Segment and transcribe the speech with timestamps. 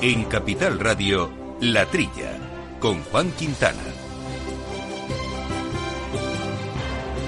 [0.00, 2.36] En Capital Radio, La Trilla,
[2.78, 3.82] con Juan Quintana.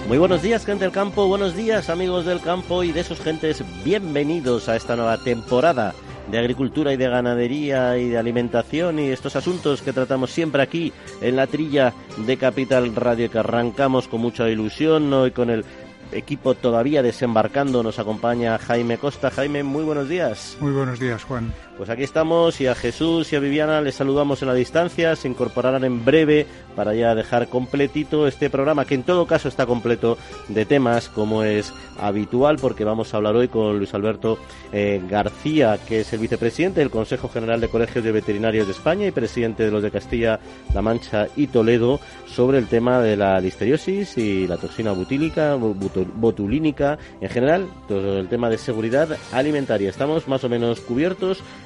[0.06, 3.64] Muy buenos días, gente del campo, buenos días, amigos del campo y de sus gentes,
[3.84, 5.94] bienvenidos a esta nueva temporada
[6.30, 10.92] de agricultura y de ganadería y de alimentación y estos asuntos que tratamos siempre aquí
[11.20, 11.92] en la trilla
[12.26, 15.64] de Capital Radio que arrancamos con mucha ilusión hoy con el
[16.12, 19.30] equipo todavía desembarcando nos acompaña Jaime Costa.
[19.30, 20.56] Jaime, muy buenos días.
[20.60, 21.52] Muy buenos días, Juan.
[21.76, 25.28] Pues aquí estamos y a Jesús y a Viviana les saludamos en la distancia, se
[25.28, 26.46] incorporarán en breve
[26.76, 31.42] para ya dejar completito este programa, que en todo caso está completo de temas como
[31.42, 34.38] es habitual, porque vamos a hablar hoy con Luis Alberto
[34.72, 39.06] eh, García, que es el vicepresidente del Consejo General de Colegios de Veterinarios de España
[39.06, 44.18] y presidente de los de Castilla-La Mancha y Toledo, sobre el tema de la listeriosis
[44.18, 45.56] y la toxina butílica,
[46.04, 49.90] botulínica, en general, todo el tema de seguridad alimentaria.
[49.90, 51.10] Estamos más o menos cubiertos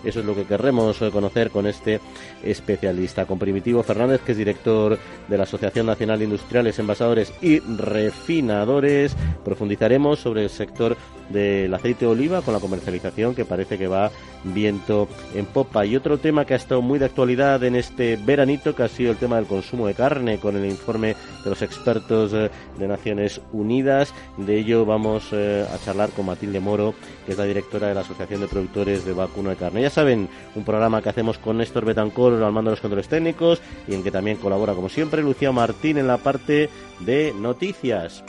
[0.05, 2.01] eso es lo que querremos conocer con este
[2.43, 7.61] especialista, con Primitivo Fernández, que es director de la Asociación Nacional de Industriales, Envasadores y
[7.61, 9.17] Refinadores.
[9.45, 10.97] Profundizaremos sobre el sector
[11.29, 14.11] del aceite de oliva con la comercialización que parece que va
[14.45, 15.87] viento en popa.
[15.87, 19.13] Y otro tema que ha estado muy de actualidad en este veranito, que ha sido
[19.13, 23.41] el tema del consumo de carne, con el informe de los expertos eh, de Naciones
[23.53, 24.13] Unidas.
[24.37, 26.95] De ello vamos eh, a charlar con Matilde Moro,
[27.25, 30.65] que es la directora de la Asociación de Productores de Vacuno de Carne saben, un
[30.65, 34.11] programa que hacemos con Néstor Betancor al mando de los controles técnicos y en que
[34.11, 36.69] también colabora, como siempre, Lucía Martín en la parte
[37.01, 38.25] de noticias.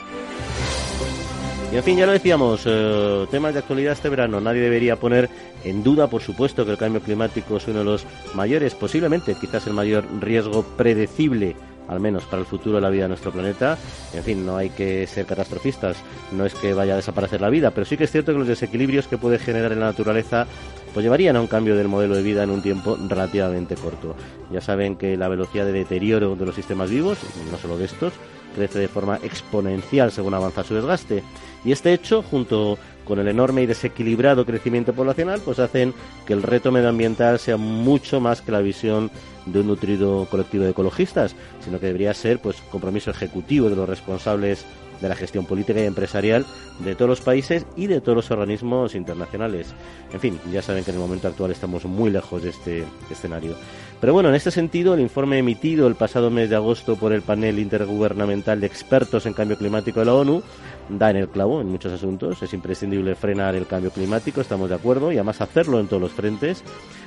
[1.72, 4.40] Y en fin, ya lo decíamos, eh, temas de actualidad este verano.
[4.40, 5.30] Nadie debería poner
[5.64, 9.66] en duda, por supuesto, que el cambio climático es uno de los mayores, posiblemente quizás
[9.68, 11.56] el mayor riesgo predecible
[11.88, 13.78] al menos para el futuro de la vida de nuestro planeta.
[14.14, 15.98] En fin, no hay que ser catastrofistas,
[16.32, 18.48] no es que vaya a desaparecer la vida, pero sí que es cierto que los
[18.48, 20.48] desequilibrios que puede generar en la naturaleza
[20.94, 24.16] pues llevarían a un cambio del modelo de vida en un tiempo relativamente corto.
[24.50, 27.18] Ya saben que la velocidad de deterioro de los sistemas vivos,
[27.52, 28.14] no solo de estos,
[28.56, 31.22] crece de forma exponencial según avanza su desgaste.
[31.66, 35.94] Y este hecho, junto con el enorme y desequilibrado crecimiento poblacional, pues hacen
[36.26, 39.12] que el reto medioambiental sea mucho más que la visión
[39.46, 43.88] de un nutrido colectivo de ecologistas, sino que debería ser pues compromiso ejecutivo de los
[43.88, 44.66] responsables
[45.02, 46.46] de la gestión política y empresarial
[46.80, 49.74] de todos los países y de todos los organismos internacionales.
[50.14, 53.56] En fin, ya saben que en el momento actual estamos muy lejos de este escenario.
[54.06, 57.24] Pero bueno, en este sentido, el informe emitido el pasado mes de agosto por el
[57.24, 60.44] panel intergubernamental de expertos en cambio climático de la ONU
[60.90, 62.44] da en el clavo en muchos asuntos.
[62.44, 66.12] Es imprescindible frenar el cambio climático, estamos de acuerdo, y además hacerlo en todos los
[66.12, 66.64] frentes.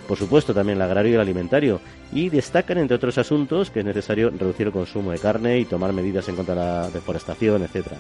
[0.09, 1.81] Por supuesto, también el agrario y el alimentario.
[2.13, 5.93] Y destacan, entre otros asuntos, que es necesario reducir el consumo de carne y tomar
[5.93, 7.99] medidas en contra de la deforestación, etcétera.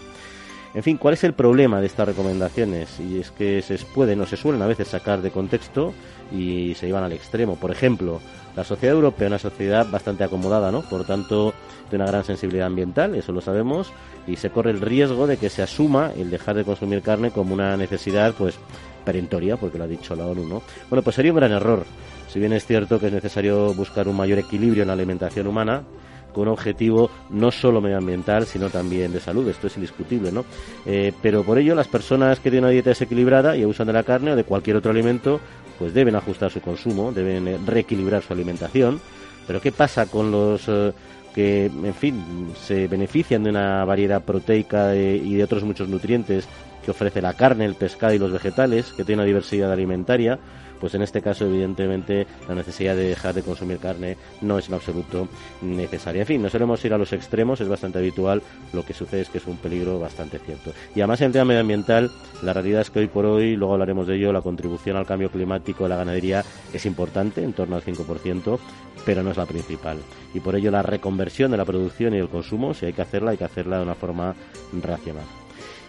[0.74, 3.00] En fin, ¿cuál es el problema de estas recomendaciones?
[3.00, 5.94] Y es que se pueden o se suelen a veces sacar de contexto
[6.30, 7.56] y se llevan al extremo.
[7.56, 8.20] Por ejemplo,
[8.58, 10.82] la sociedad europea es una sociedad bastante acomodada, ¿no?
[10.82, 11.54] Por tanto,
[11.88, 13.92] de una gran sensibilidad ambiental, eso lo sabemos,
[14.26, 17.54] y se corre el riesgo de que se asuma el dejar de consumir carne como
[17.54, 18.58] una necesidad, pues,
[19.04, 20.62] perentoria, porque lo ha dicho la ONU, ¿no?
[20.90, 21.84] Bueno, pues sería un gran error.
[22.26, 25.84] Si bien es cierto que es necesario buscar un mayor equilibrio en la alimentación humana,
[26.32, 29.48] con un objetivo no solo medioambiental, sino también de salud.
[29.48, 30.44] Esto es indiscutible, ¿no?
[30.84, 34.02] Eh, pero por ello, las personas que tienen una dieta desequilibrada y usan de la
[34.02, 35.40] carne o de cualquier otro alimento,
[35.78, 39.00] pues deben ajustar su consumo, deben eh, reequilibrar su alimentación.
[39.46, 40.92] Pero ¿qué pasa con los eh,
[41.34, 46.48] que, en fin, se benefician de una variedad proteica y de otros muchos nutrientes
[46.84, 50.38] que ofrece la carne, el pescado y los vegetales, que tiene una diversidad alimentaria?
[50.80, 54.74] Pues en este caso evidentemente la necesidad de dejar de consumir carne no es en
[54.74, 55.28] absoluto
[55.62, 56.22] necesaria.
[56.22, 59.28] En fin, no solemos ir a los extremos, es bastante habitual, lo que sucede es
[59.28, 60.72] que es un peligro bastante cierto.
[60.94, 62.10] Y además en el tema medioambiental,
[62.42, 65.30] la realidad es que hoy por hoy, luego hablaremos de ello, la contribución al cambio
[65.30, 68.58] climático de la ganadería es importante, en torno al 5%,
[69.04, 69.98] pero no es la principal.
[70.34, 73.32] Y por ello la reconversión de la producción y el consumo, si hay que hacerla,
[73.32, 74.34] hay que hacerla de una forma
[74.82, 75.24] racional.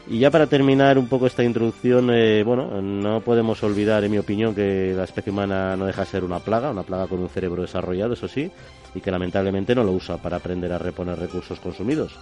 [0.10, 4.18] Y ya para terminar un poco esta introducción, eh, bueno, no podemos olvidar, en mi
[4.18, 7.30] opinión, que la especie humana no deja de ser una plaga, una plaga con un
[7.30, 8.52] cerebro desarrollado, eso sí,
[8.96, 12.16] y que lamentablemente no lo usa para aprender a reponer recursos consumidos.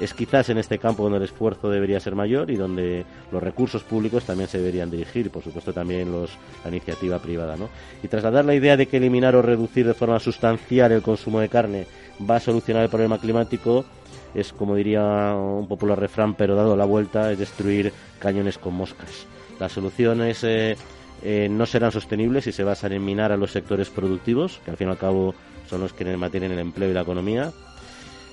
[0.00, 3.82] Es quizás en este campo donde el esfuerzo debería ser mayor y donde los recursos
[3.82, 6.30] públicos también se deberían dirigir, por supuesto también los,
[6.62, 7.56] la iniciativa privada.
[7.56, 7.68] ¿no?
[8.04, 11.48] Y trasladar la idea de que eliminar o reducir de forma sustancial el consumo de
[11.48, 11.86] carne
[12.28, 13.84] va a solucionar el problema climático,
[14.34, 19.26] es, como diría un popular refrán, pero dado la vuelta, es destruir cañones con moscas.
[19.58, 20.76] Las soluciones eh,
[21.22, 24.76] eh, no serán sostenibles si se basan en minar a los sectores productivos, que al
[24.76, 25.34] fin y al cabo
[25.68, 27.52] son los que mantienen el empleo y la economía.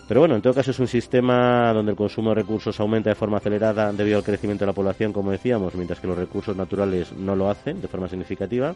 [0.09, 3.15] Pero bueno, en todo caso es un sistema donde el consumo de recursos aumenta de
[3.15, 7.13] forma acelerada debido al crecimiento de la población, como decíamos, mientras que los recursos naturales
[7.13, 8.73] no lo hacen de forma significativa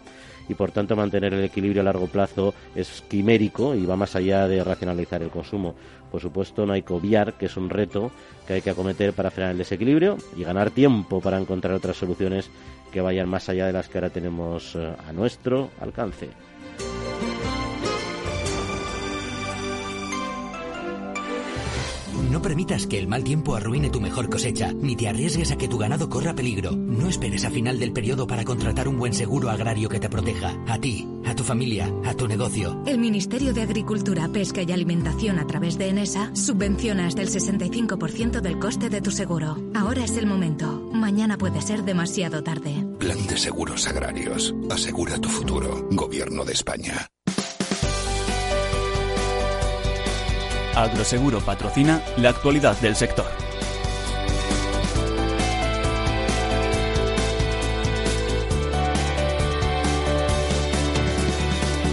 [0.48, 4.48] y por tanto mantener el equilibrio a largo plazo es quimérico y va más allá
[4.48, 5.74] de racionalizar el consumo.
[6.13, 8.12] Por supuesto, no hay que obviar que es un reto
[8.45, 12.51] que hay que acometer para frenar el desequilibrio y ganar tiempo para encontrar otras soluciones
[12.92, 16.30] que vayan más allá de las que ahora tenemos eh, a nuestro alcance.
[22.31, 25.68] No permitas que el mal tiempo arruine tu mejor cosecha, ni te arriesgues a que
[25.68, 26.71] tu ganado corra peligro.
[26.71, 30.56] No esperes a final del periodo para contratar un buen seguro agrario que te proteja.
[30.68, 32.81] A ti, a tu familia, a tu negocio.
[32.86, 38.42] El Ministerio de Agricultura, Pesca y Alimentación a través de ENESA subvenciona hasta el 65%
[38.42, 39.57] del coste de tu seguro.
[39.75, 40.89] Ahora es el momento.
[40.94, 42.86] Mañana puede ser demasiado tarde.
[43.00, 44.54] Plan de Seguros Agrarios.
[44.69, 45.88] Asegura tu futuro.
[45.92, 47.07] Gobierno de España.
[50.75, 53.25] Agroseguro patrocina la actualidad del sector.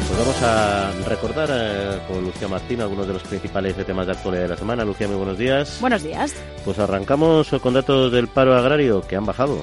[0.09, 4.43] Pues vamos a recordar eh, con Lucía Martín algunos de los principales temas de actualidad
[4.45, 4.85] de la semana.
[4.85, 5.79] Lucía, muy buenos días.
[5.81, 6.35] Buenos días.
[6.65, 9.63] Pues arrancamos con datos del paro agrario que han bajado.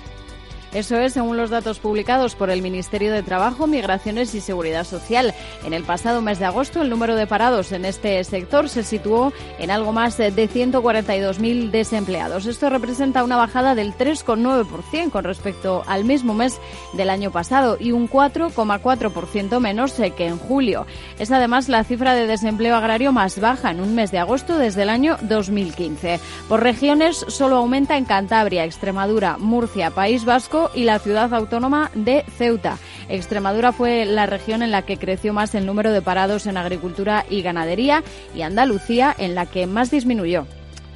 [0.73, 5.33] Eso es, según los datos publicados por el Ministerio de Trabajo, Migraciones y Seguridad Social.
[5.65, 9.31] En el pasado mes de agosto, el número de parados en este sector se situó
[9.59, 12.45] en algo más de 142.000 desempleados.
[12.45, 16.59] Esto representa una bajada del 3,9% con respecto al mismo mes
[16.93, 20.85] del año pasado y un 4,4% menos que en julio.
[21.17, 24.83] Es además la cifra de desempleo agrario más baja en un mes de agosto desde
[24.83, 26.19] el año 2015.
[26.47, 32.23] Por regiones, solo aumenta en Cantabria, Extremadura, Murcia, País Vasco y la ciudad autónoma de
[32.37, 32.77] Ceuta.
[33.09, 37.25] Extremadura fue la región en la que creció más el número de parados en agricultura
[37.29, 38.03] y ganadería
[38.35, 40.45] y Andalucía en la que más disminuyó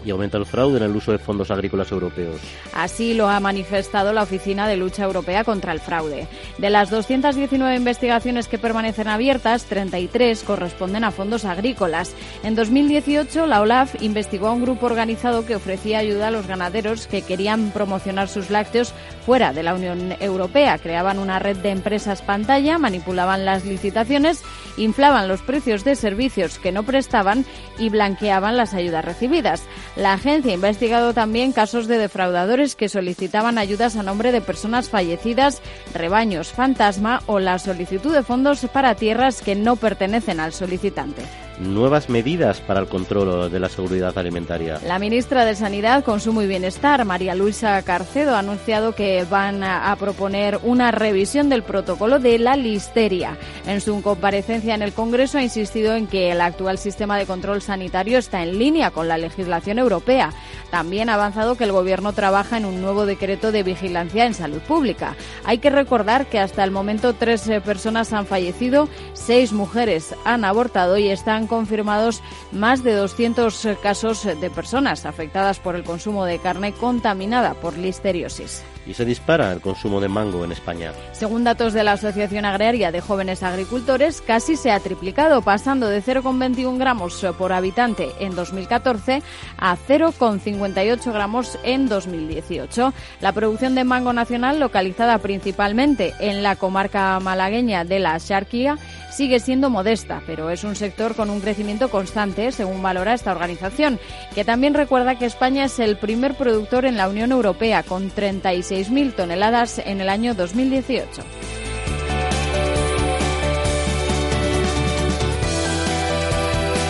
[0.05, 2.39] y aumenta el fraude en el uso de fondos agrícolas europeos.
[2.73, 6.27] Así lo ha manifestado la Oficina de Lucha Europea contra el Fraude.
[6.57, 12.13] De las 219 investigaciones que permanecen abiertas, 33 corresponden a fondos agrícolas.
[12.43, 17.07] En 2018, la OLAF investigó a un grupo organizado que ofrecía ayuda a los ganaderos
[17.07, 18.93] que querían promocionar sus lácteos
[19.25, 20.77] fuera de la Unión Europea.
[20.77, 24.43] Creaban una red de empresas pantalla, manipulaban las licitaciones,
[24.77, 27.45] inflaban los precios de servicios que no prestaban
[27.77, 29.63] y blanqueaban las ayudas recibidas.
[29.95, 34.89] La agencia ha investigado también casos de defraudadores que solicitaban ayudas a nombre de personas
[34.89, 35.61] fallecidas,
[35.93, 41.23] rebaños fantasma o la solicitud de fondos para tierras que no pertenecen al solicitante
[41.61, 44.79] nuevas medidas para el control de la seguridad alimentaria.
[44.85, 49.95] La ministra de Sanidad, Consumo y Bienestar, María Luisa Carcedo, ha anunciado que van a
[49.97, 53.37] proponer una revisión del protocolo de la listeria.
[53.65, 57.61] En su comparecencia en el Congreso ha insistido en que el actual sistema de control
[57.61, 60.31] sanitario está en línea con la legislación europea.
[60.71, 64.59] También ha avanzado que el Gobierno trabaja en un nuevo decreto de vigilancia en salud
[64.59, 65.15] pública.
[65.43, 70.45] Hay que recordar que hasta el momento tres eh, personas han fallecido, seis mujeres han
[70.45, 76.39] abortado y están confirmados más de 200 casos de personas afectadas por el consumo de
[76.39, 80.91] carne contaminada por listeriosis y se dispara el consumo de mango en España.
[81.11, 86.01] Según datos de la Asociación Agraria de Jóvenes Agricultores, casi se ha triplicado, pasando de
[86.01, 89.21] 0,21 gramos por habitante en 2014
[89.57, 92.93] a 0,58 gramos en 2018.
[93.19, 98.77] La producción de mango nacional, localizada principalmente en la comarca malagueña de la Xarquía,
[99.11, 103.99] sigue siendo modesta, pero es un sector con un crecimiento constante, según valora esta organización,
[104.33, 109.15] que también recuerda que España es el primer productor en la Unión Europea, con 36.000
[109.15, 111.23] toneladas en el año 2018.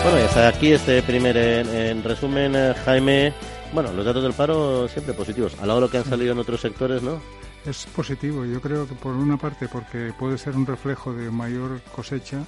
[0.02, 3.32] Bueno, y hasta aquí este primer en, resumen, eh, Jaime.
[3.72, 6.38] Bueno, los datos del paro siempre positivos, al lado de lo que han salido en
[6.38, 7.20] otros sectores, ¿no?
[7.64, 11.80] Es positivo, yo creo que por una parte porque puede ser un reflejo de mayor
[11.94, 12.44] cosecha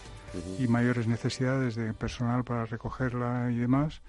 [0.58, 4.02] y mayores necesidades de personal para recogerla y demás,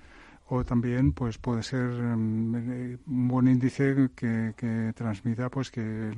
[0.48, 6.12] o también pues puede ser mm, un buen índice que, transmita pues que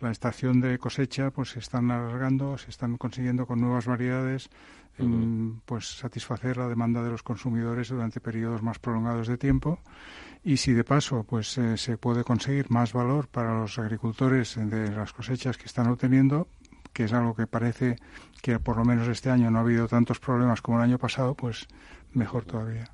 [0.00, 4.48] la estación de cosecha pues se están alargando, se están consiguiendo con nuevas variedades
[5.64, 9.78] pues satisfacer la demanda de los consumidores durante periodos más prolongados de tiempo
[10.44, 14.90] y si de paso pues eh, se puede conseguir más valor para los agricultores de
[14.90, 16.48] las cosechas que están obteniendo
[16.92, 17.96] que es algo que parece
[18.42, 21.34] que por lo menos este año no ha habido tantos problemas como el año pasado
[21.34, 21.68] pues
[22.12, 22.90] mejor todavía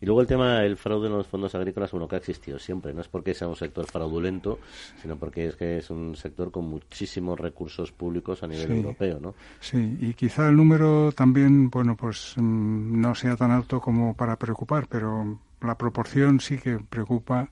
[0.00, 2.94] Y luego el tema del fraude en los fondos agrícolas, bueno, que ha existido siempre.
[2.94, 4.58] No es porque sea un sector fraudulento,
[5.02, 9.34] sino porque es que es un sector con muchísimos recursos públicos a nivel europeo, ¿no?
[9.60, 14.36] Sí, y quizá el número también, bueno, pues mm, no sea tan alto como para
[14.36, 17.48] preocupar, pero la proporción sí que preocupa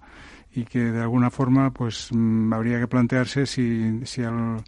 [0.53, 4.63] y que de alguna forma, pues mm, habría que plantearse si, si al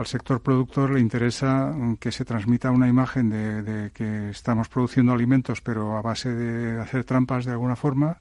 [0.00, 5.12] al sector productor le interesa mm, que se transmita una imagen de, que estamos produciendo
[5.12, 8.18] alimentos, pero a base de hacer trampas de alguna forma,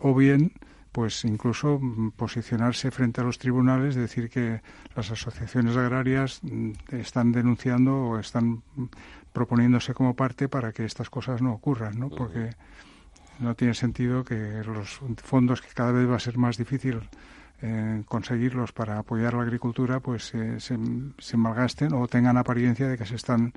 [0.00, 0.52] o bien
[0.92, 4.62] pues incluso mm, posicionarse frente a los tribunales, decir que
[4.96, 6.40] las asociaciones agrarias
[6.90, 8.62] están denunciando o están
[9.32, 12.08] proponiéndose como parte para que estas cosas no ocurran, ¿no?
[12.08, 12.50] Porque
[13.40, 17.00] no tiene sentido que los fondos que cada vez va a ser más difícil
[17.62, 20.78] eh, conseguirlos para apoyar la agricultura pues eh, se,
[21.18, 23.52] se malgasten o tengan apariencia de que se están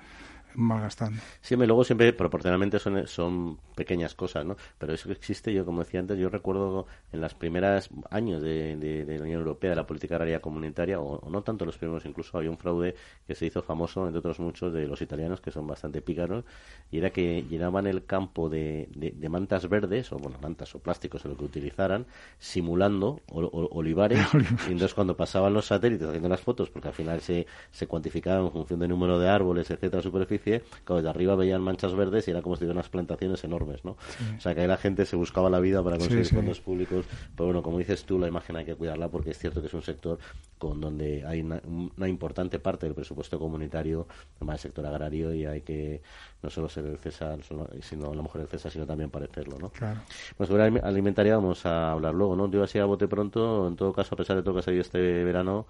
[0.56, 1.22] malgastando.
[1.42, 4.56] Siempre, luego siempre proporcionalmente son, son pequeñas cosas, ¿no?
[4.78, 8.76] Pero eso que existe, yo como decía antes, yo recuerdo en los primeros años de,
[8.76, 12.38] de, la Unión Europea, de la política agraria comunitaria, o, no tanto los primeros, incluso
[12.38, 12.96] había un fraude
[13.28, 16.44] que se hizo famoso, entre otros muchos, de los italianos, que son bastante pícaros,
[16.92, 21.26] y era que llenaban el campo de, de, mantas verdes, o bueno, mantas o plásticos,
[21.26, 22.06] o lo que utilizaran,
[22.40, 24.20] simulando olivares,
[24.68, 28.46] y entonces cuando pasaban los satélites haciendo las fotos, porque al final se, se cuantificaban
[28.46, 30.43] en función del número de árboles, etcétera, superficie,
[30.84, 33.92] claro, de arriba veían manchas verdes y era como si tuviera unas plantaciones enormes, ¿no?
[34.38, 37.06] O sea, que ahí la gente se buscaba la vida para conseguir fondos públicos.
[37.36, 39.74] Pero bueno, como dices tú, la imagen hay que cuidarla porque es cierto que es
[39.74, 40.20] un sector
[40.58, 44.08] con donde hay una, importante parte del presupuesto comunitario
[44.40, 46.02] más el sector agrario y hay que
[46.42, 47.40] no solo ser el César,
[47.82, 49.70] sino a lo mejor el César, sino también parecerlo, ¿no?
[49.70, 50.02] Claro.
[50.38, 52.50] Pues sobre alimentaria vamos a hablar luego, ¿no?
[52.50, 54.64] Te iba a a bote pronto, en todo caso, a pesar de todo que ha
[54.64, 55.66] salido este verano,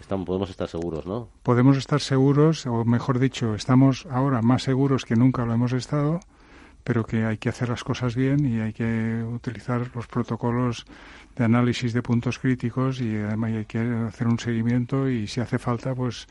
[0.00, 1.28] Estamos, podemos estar seguros, ¿no?
[1.42, 6.20] Podemos estar seguros, o mejor dicho, estamos ahora más seguros que nunca lo hemos estado,
[6.84, 10.86] pero que hay que hacer las cosas bien y hay que utilizar los protocolos
[11.34, 15.58] de análisis de puntos críticos y además hay que hacer un seguimiento y si hace
[15.58, 16.28] falta, pues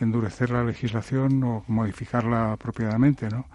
[0.00, 3.46] endurecer la legislación o modificarla apropiadamente, ¿no?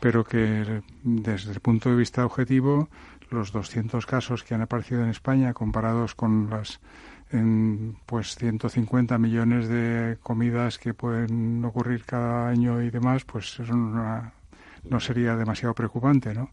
[0.00, 2.88] Pero que desde el punto de vista objetivo,
[3.30, 6.80] los 200 casos que han aparecido en España comparados con las
[7.30, 13.74] en pues 150 millones de comidas que pueden ocurrir cada año y demás, pues eso
[13.74, 16.50] no sería demasiado preocupante, ¿no?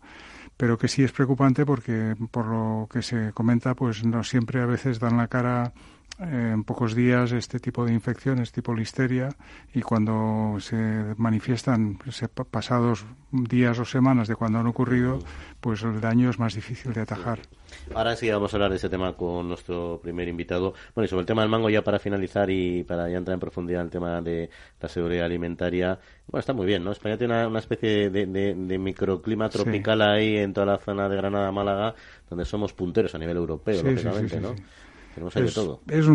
[0.58, 4.66] Pero que sí es preocupante porque por lo que se comenta, pues no siempre a
[4.66, 5.74] veces dan la cara
[6.20, 9.30] en pocos días este tipo de infecciones tipo listeria
[9.74, 12.00] y cuando se manifiestan
[12.50, 15.20] pasados días o semanas de cuando han ocurrido,
[15.60, 17.40] pues el daño es más difícil de atajar.
[17.94, 20.74] Ahora sí vamos a hablar de ese tema con nuestro primer invitado.
[20.94, 23.40] Bueno, y sobre el tema del mango ya para finalizar y para ya entrar en
[23.40, 26.00] profundidad en el tema de la seguridad alimentaria.
[26.28, 26.92] Bueno, está muy bien, ¿no?
[26.92, 31.94] España tiene una, especie de, microclima tropical ahí en toda la zona de Granada-Málaga,
[32.30, 34.56] donde somos punteros a nivel europeo, lógicamente, ¿no?
[35.34, 35.58] Es,
[35.88, 36.08] Es,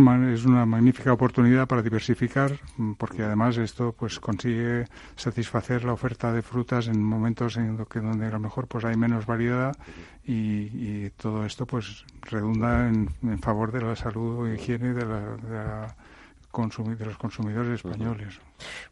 [0.44, 6.42] una magnífica oportunidad para diversificar, mm, porque además esto pues consigue satisfacer la oferta de
[6.42, 9.76] frutas en momentos en que donde a lo mejor pues hay menos variedad
[10.24, 13.08] y, todo esto pues redunda en,
[13.40, 15.96] favor de la salud e higiene de la,
[16.52, 18.38] de los consumidores españoles.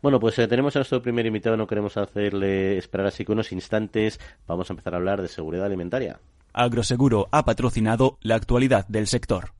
[0.03, 3.53] Bueno, pues eh, tenemos a nuestro primer invitado, no queremos hacerle esperar así que unos
[3.53, 6.19] instantes vamos a empezar a hablar de seguridad alimentaria.
[6.53, 9.58] Agroseguro ha patrocinado la actualidad del sector.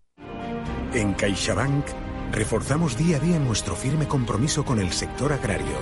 [0.95, 1.85] En CaixaBank
[2.33, 5.77] reforzamos día a día nuestro firme compromiso con el sector agrario.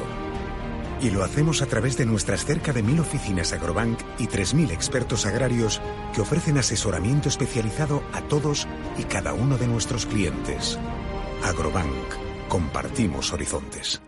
[1.00, 5.24] Y lo hacemos a través de nuestras cerca de mil oficinas Agrobank y 3.000 expertos
[5.24, 5.80] agrarios
[6.12, 8.66] que ofrecen asesoramiento especializado a todos
[8.98, 10.78] y cada uno de nuestros clientes.
[11.44, 12.48] Agrobank.
[12.48, 14.00] Compartimos horizontes.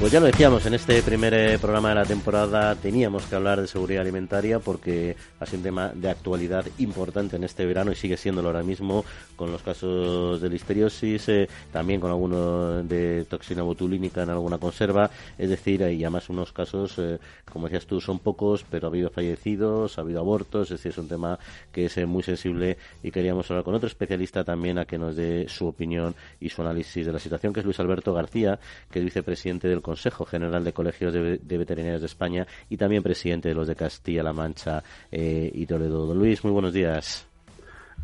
[0.00, 3.60] Pues ya lo decíamos, en este primer eh, programa de la temporada teníamos que hablar
[3.60, 7.96] de seguridad alimentaria porque ha sido un tema de actualidad importante en este verano y
[7.96, 9.04] sigue siéndolo ahora mismo
[9.36, 15.10] con los casos de listeriosis, eh, también con algunos de toxina botulínica en alguna conserva,
[15.36, 17.18] es decir, hay además unos casos, eh,
[17.52, 20.98] como decías tú, son pocos, pero ha habido fallecidos, ha habido abortos, es decir, es
[20.98, 21.38] un tema
[21.70, 25.46] que es muy sensible y queríamos hablar con otro especialista también a que nos dé
[25.46, 28.58] su opinión y su análisis de la situación, que es Luis Alberto García,
[28.90, 33.48] que es vicepresidente del Consejo General de Colegios de, Veterinarios de España y también presidente
[33.48, 36.06] de los de Castilla-La Mancha eh, y Toledo.
[36.06, 37.28] Don Luis, muy buenos días.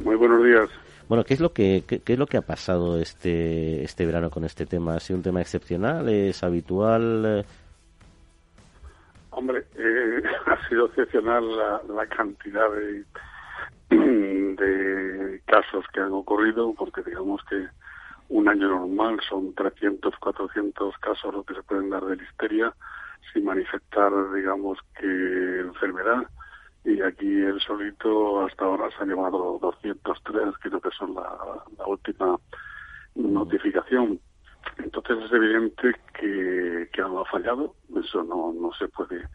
[0.01, 0.69] Muy buenos días.
[1.09, 4.45] Bueno, ¿qué es lo que qué, es lo que ha pasado este este verano con
[4.45, 4.97] este tema?
[4.97, 6.09] ¿Ha sido un tema excepcional?
[6.09, 7.47] ¿Es habitual?
[9.31, 11.45] Hombre, eh, ha sido excepcional
[11.95, 13.05] la, cantidad de,
[13.97, 17.69] de casos que han ocurrido, porque digamos que
[18.29, 22.75] un año normal son 300, 400 casos los que se pueden dar de listeria
[23.33, 26.27] sin manifestar, digamos, que enfermedad.
[26.85, 31.87] Y aquí el solito hasta ahora se ha llevado 203, creo que son la, la
[31.87, 32.39] última
[33.15, 34.21] notificación.
[34.79, 39.27] Entonces es evidente que, que algo ha fallado, eso no, no se puede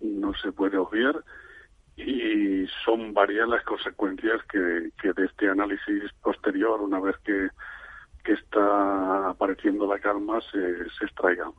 [0.00, 1.22] no se puede obviar
[1.96, 7.48] y son varias las consecuencias que, que de este análisis posterior, una vez que,
[8.24, 9.86] que está apareciendo
[10.52, 11.52] calma, se, extraigan.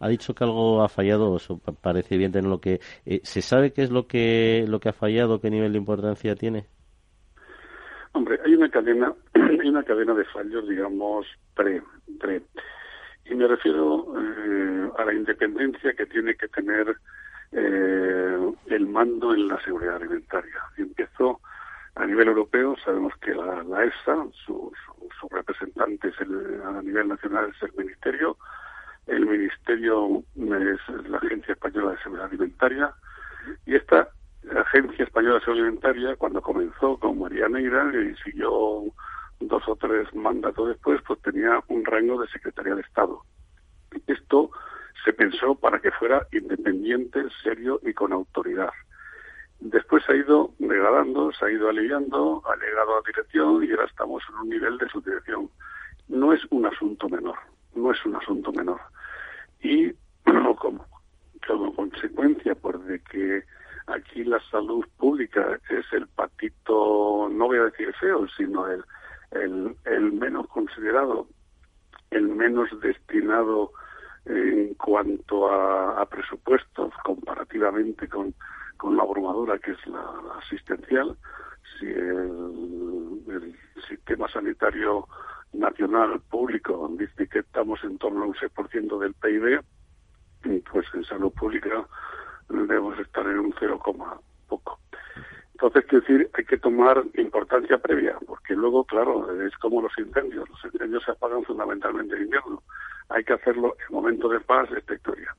[0.00, 3.72] Ha dicho que algo ha fallado, eso parece bien tener lo que eh, se sabe
[3.72, 6.66] qué es lo que lo que ha fallado, qué nivel de importancia tiene.
[8.12, 11.82] Hombre, hay una cadena, hay una cadena de fallos, digamos, pre,
[12.18, 12.42] pre.
[13.24, 16.96] Y me refiero eh, a la independencia que tiene que tener
[17.52, 20.60] eh, el mando en la seguridad alimentaria.
[20.76, 21.40] Y empiezo
[22.00, 24.72] a nivel europeo, sabemos que la, la EFSA, su,
[25.20, 28.38] su, representante es el, a nivel nacional es el Ministerio,
[29.06, 32.94] el Ministerio es la Agencia Española de Seguridad Alimentaria,
[33.66, 34.08] y esta
[34.56, 38.84] Agencia Española de Seguridad Alimentaria, cuando comenzó con María Neira y siguió
[39.40, 43.20] dos o tres mandatos después, pues tenía un rango de Secretaría de Estado.
[44.06, 44.50] Esto
[45.04, 48.70] se pensó para que fuera independiente, serio y con autoridad.
[49.60, 53.84] Después se ha ido degradando, se ha ido aliviando, ha llegado a dirección y ahora
[53.84, 55.50] estamos en un nivel de subdirección.
[56.08, 57.36] No es un asunto menor,
[57.74, 58.80] no es un asunto menor.
[59.60, 59.92] Y
[60.58, 60.86] como,
[61.74, 63.44] consecuencia pues, de que
[63.86, 68.82] aquí la salud pública es el patito, no voy a decir feo, sino el,
[69.84, 71.28] el, menos considerado,
[72.10, 73.72] el menos destinado
[74.24, 78.34] en cuanto a presupuestos comparativamente con,
[78.80, 80.02] con la abrumadora que es la,
[80.38, 81.16] asistencial,
[81.78, 83.54] si el,
[83.88, 85.08] sistema sanitario
[85.52, 89.60] nacional público dice que estamos en torno a un 6% del PIB,
[90.70, 91.84] pues en salud pública
[92.48, 93.80] debemos estar en un 0,
[94.48, 94.78] poco.
[95.52, 100.48] Entonces, quiero decir, hay que tomar importancia previa, porque luego, claro, es como los incendios.
[100.48, 102.62] Los incendios se apagan fundamentalmente en invierno
[103.10, 105.34] hay que hacerlo en momentos de paz, esta historia.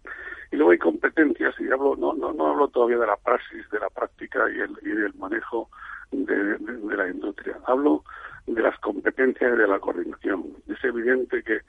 [0.52, 3.80] Y luego hay competencias, y hablo, no, no, no hablo todavía de la praxis, de
[3.80, 5.70] la práctica y, el, y del manejo
[6.12, 7.58] de, de, la industria.
[7.66, 8.04] Hablo
[8.48, 10.44] de las competencias y de la coordinación.
[10.68, 11.62] Es evidente que,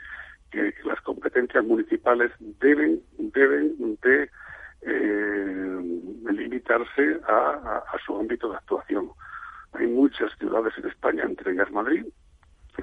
[0.51, 4.29] que las competencias municipales deben, deben de
[4.83, 5.81] eh,
[6.33, 9.11] limitarse a, a, su ámbito de actuación.
[9.75, 12.05] Hay muchas ciudades en España, entre ellas Madrid,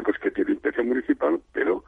[0.03, 1.83] pues que tienen inspección municipal, pero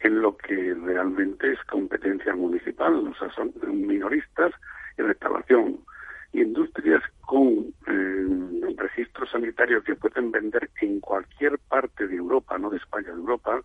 [0.00, 3.52] en lo que realmente es competencia municipal, o sea, son
[3.86, 4.52] minoristas
[4.96, 5.80] en restauración.
[6.32, 12.78] Industrias con eh, registro sanitario que pueden vender en cualquier parte de Europa, no de
[12.78, 13.60] España, de Europa,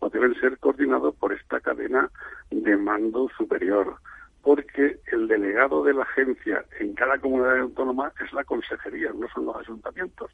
[0.00, 2.10] o deben ser coordinados por esta cadena
[2.50, 3.96] de mando superior,
[4.42, 9.46] porque el delegado de la agencia en cada comunidad autónoma es la consejería, no son
[9.46, 10.30] los ayuntamientos.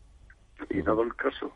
[0.70, 1.54] Y dado el caso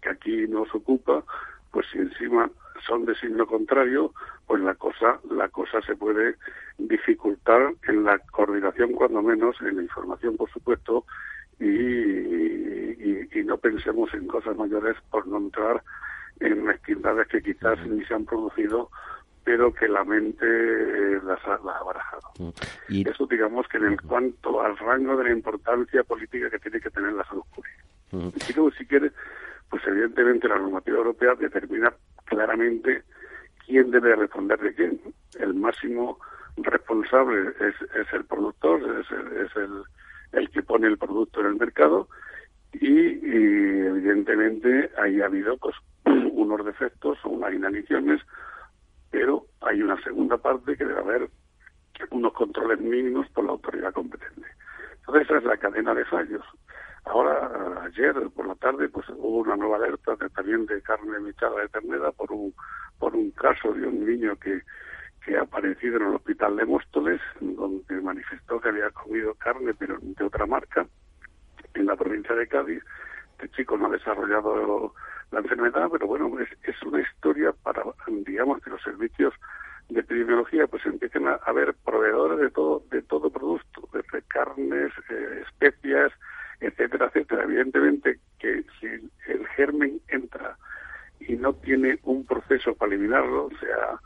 [0.00, 1.24] que aquí nos ocupa,
[1.70, 2.50] pues si encima
[2.86, 4.12] son de signo contrario,
[4.46, 6.36] pues la cosa, la cosa se puede
[6.78, 11.04] dificultar en la coordinación, cuando menos, en la información, por supuesto,
[11.58, 15.82] y, y, y no pensemos en cosas mayores por no entrar
[16.40, 18.90] en mezquindades que quizás ni se han producido
[19.44, 20.46] pero que la mente
[21.24, 22.22] las ha, las ha barajado.
[22.88, 23.08] Y...
[23.08, 26.90] Eso digamos que en el cuanto al rango de la importancia política que tiene que
[26.90, 27.82] tener la salud pública.
[28.12, 28.48] -huh.
[28.48, 29.10] Y luego, si quiere,
[29.72, 31.94] pues evidentemente la normativa europea determina
[32.26, 33.04] claramente
[33.66, 35.00] quién debe responder de quién.
[35.40, 36.18] El máximo
[36.58, 39.50] responsable es, el productor, es, el, es
[40.34, 42.06] el, que pone el producto en el mercado
[42.74, 48.20] y, y evidentemente ahí ha habido pues unos defectos o unas inaniciones,
[49.10, 51.30] pero hay una segunda parte que debe haber
[52.10, 54.48] unos controles mínimos por la autoridad competente.
[54.98, 56.44] Entonces esa es la cadena de fallos.
[57.04, 61.68] Ahora, ayer por la tarde, pues hubo una nueva alerta también de carne mechada de
[61.68, 62.54] ternera por un,
[62.98, 64.62] por un caso de un niño que,
[65.24, 69.98] que ha aparecido en el hospital de Móstoles, donde manifestó que había comido carne, pero
[70.00, 70.86] de otra marca,
[71.74, 72.82] en la provincia de Cádiz.
[73.32, 74.94] Este chico no ha desarrollado
[75.32, 79.34] la enfermedad, pero bueno, es, es una historia para, digamos, que los servicios
[79.88, 85.44] de epidemiología pues empiecen a haber proveedores de todo de todo producto, desde carnes, eh,
[85.46, 86.12] especias,
[86.62, 87.44] etcétera, etcétera.
[87.44, 90.56] Evidentemente que si el germen entra
[91.20, 93.98] y no tiene un proceso para eliminarlo, sea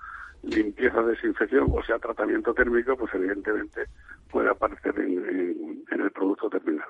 [0.43, 3.85] limpieza, desinfección o sea tratamiento térmico, pues evidentemente
[4.31, 6.87] puede aparecer en, el producto terminal.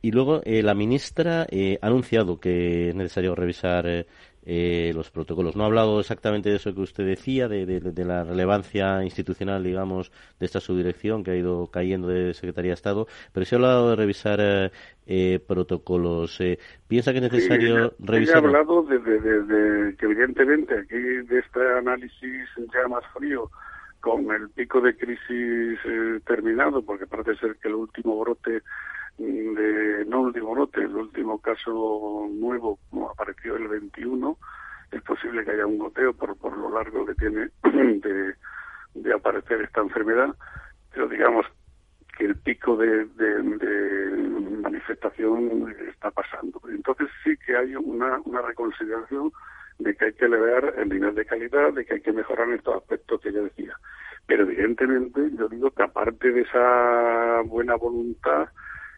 [0.00, 4.06] y luego la ministra ha anunciado que es necesario revisar eh,
[4.44, 5.56] los protocolos.
[5.56, 10.46] No ha hablado exactamente de eso que usted decía, de, la relevancia institucional, digamos, de
[10.46, 13.96] esta subdirección que ha ido cayendo de Secretaría de Estado, pero sí ha hablado de
[13.96, 14.70] revisar eh,
[15.06, 16.40] eh protocolos.
[16.40, 18.36] Eh, ¿Piensa que es necesario revisar?
[18.36, 23.50] ha hablado de, que, evidentemente, aquí de este análisis ya más frío,
[24.00, 25.78] con el pico de crisis
[26.24, 28.62] terminado, porque parece ser que el último brote
[29.20, 32.78] de, no último brote, el último caso nuevo
[33.10, 34.38] apareció el 21,
[34.92, 38.34] es posible que haya un goteo por, por lo largo que tiene de,
[38.94, 40.34] de aparecer esta enfermedad,
[40.92, 41.46] pero digamos
[42.16, 43.42] que el pico de, de,
[44.62, 46.60] manifestación está pasando.
[46.68, 49.32] Entonces sí que hay una, una reconsideración
[49.78, 52.76] de que hay que elevar el nivel de calidad, de que hay que mejorar estos
[52.76, 53.74] aspectos que yo decía.
[54.26, 58.48] Pero evidentemente yo digo que aparte de esa buena voluntad,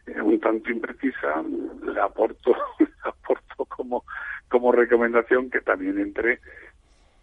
[0.07, 1.43] un tanto imprecisa,
[1.83, 2.55] le aporto,
[3.03, 4.03] aporto como,
[4.49, 6.39] como recomendación que también entre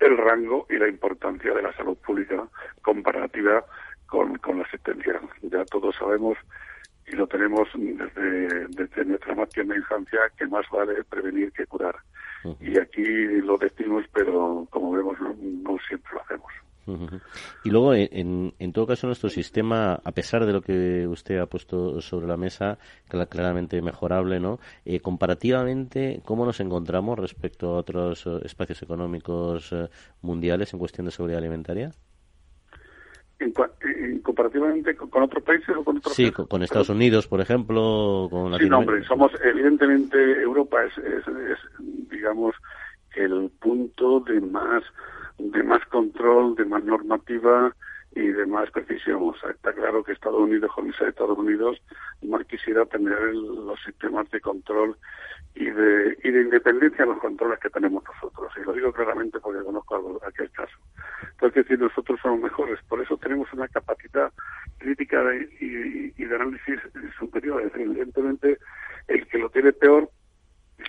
[0.00, 2.42] el rango y la importancia de la salud pública
[2.82, 3.64] comparativa
[4.06, 5.20] con, con la asistencia.
[5.42, 6.38] Ya todos sabemos
[7.06, 11.96] y lo tenemos desde, desde nuestra más tierna infancia que más vale prevenir que curar.
[12.60, 16.52] Y aquí lo decimos, pero como vemos no siempre lo hacemos.
[17.64, 21.46] Y luego, en, en, todo caso, nuestro sistema, a pesar de lo que usted ha
[21.46, 22.78] puesto sobre la mesa,
[23.28, 24.58] claramente mejorable, ¿no?
[24.84, 29.88] Eh, comparativamente, ¿cómo nos encontramos respecto a otros eh, espacios económicos eh,
[30.22, 31.92] mundiales en cuestión de seguridad alimentaria?
[34.22, 38.68] comparativamente con, otros países o con otros sí con, Estados Unidos por ejemplo con sí
[38.68, 41.58] no, hombre somos evidentemente Europa es, es
[42.10, 42.54] digamos
[43.16, 44.82] el punto de más
[45.40, 47.74] de más control, de más normativa
[48.14, 49.22] y de más precisión.
[49.22, 51.80] O sea, está claro que Estados Unidos, con de Estados Unidos,
[52.22, 54.96] más quisiera tener los sistemas de control
[55.54, 58.52] y de, y de independencia en los controles que tenemos nosotros.
[58.56, 60.76] Y lo digo claramente porque conozco aquel caso.
[61.32, 62.78] Entonces, decir, nosotros somos mejores.
[62.88, 64.32] Por eso tenemos una capacidad
[64.78, 65.22] crítica
[65.60, 66.80] y, de análisis
[67.18, 67.62] superior.
[67.74, 68.58] Evidentemente,
[69.08, 70.10] el que lo tiene peor,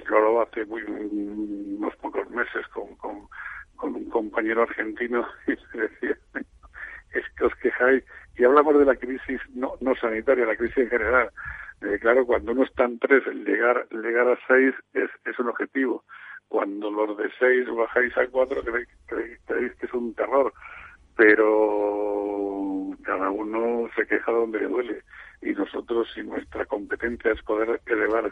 [0.09, 3.27] lo hace muy, unos pocos meses con, con
[3.81, 8.03] con un compañero argentino y le decía, es que os quejáis,
[8.37, 11.31] y hablamos de la crisis no, no sanitaria, la crisis en general.
[11.81, 16.03] Eh, claro, cuando uno está en tres, llegar, llegar a seis es, es un objetivo.
[16.47, 20.53] Cuando los de seis bajáis a cuatro, creéis, creéis, que es un terror.
[21.17, 25.01] Pero cada uno se queja donde le duele.
[25.41, 28.31] Y nosotros, si nuestra competencia es poder elevar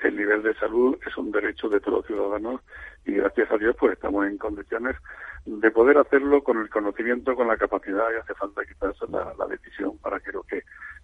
[0.00, 2.60] el nivel de salud, es un derecho de todos los ciudadanos
[3.04, 4.96] y gracias a Dios pues estamos en condiciones
[5.44, 9.46] de poder hacerlo con el conocimiento, con la capacidad y hace falta quizás la, la
[9.46, 10.62] decisión para que lo que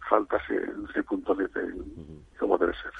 [0.08, 0.60] falta se,
[0.92, 1.60] se puntualice
[2.38, 2.90] como debe ser.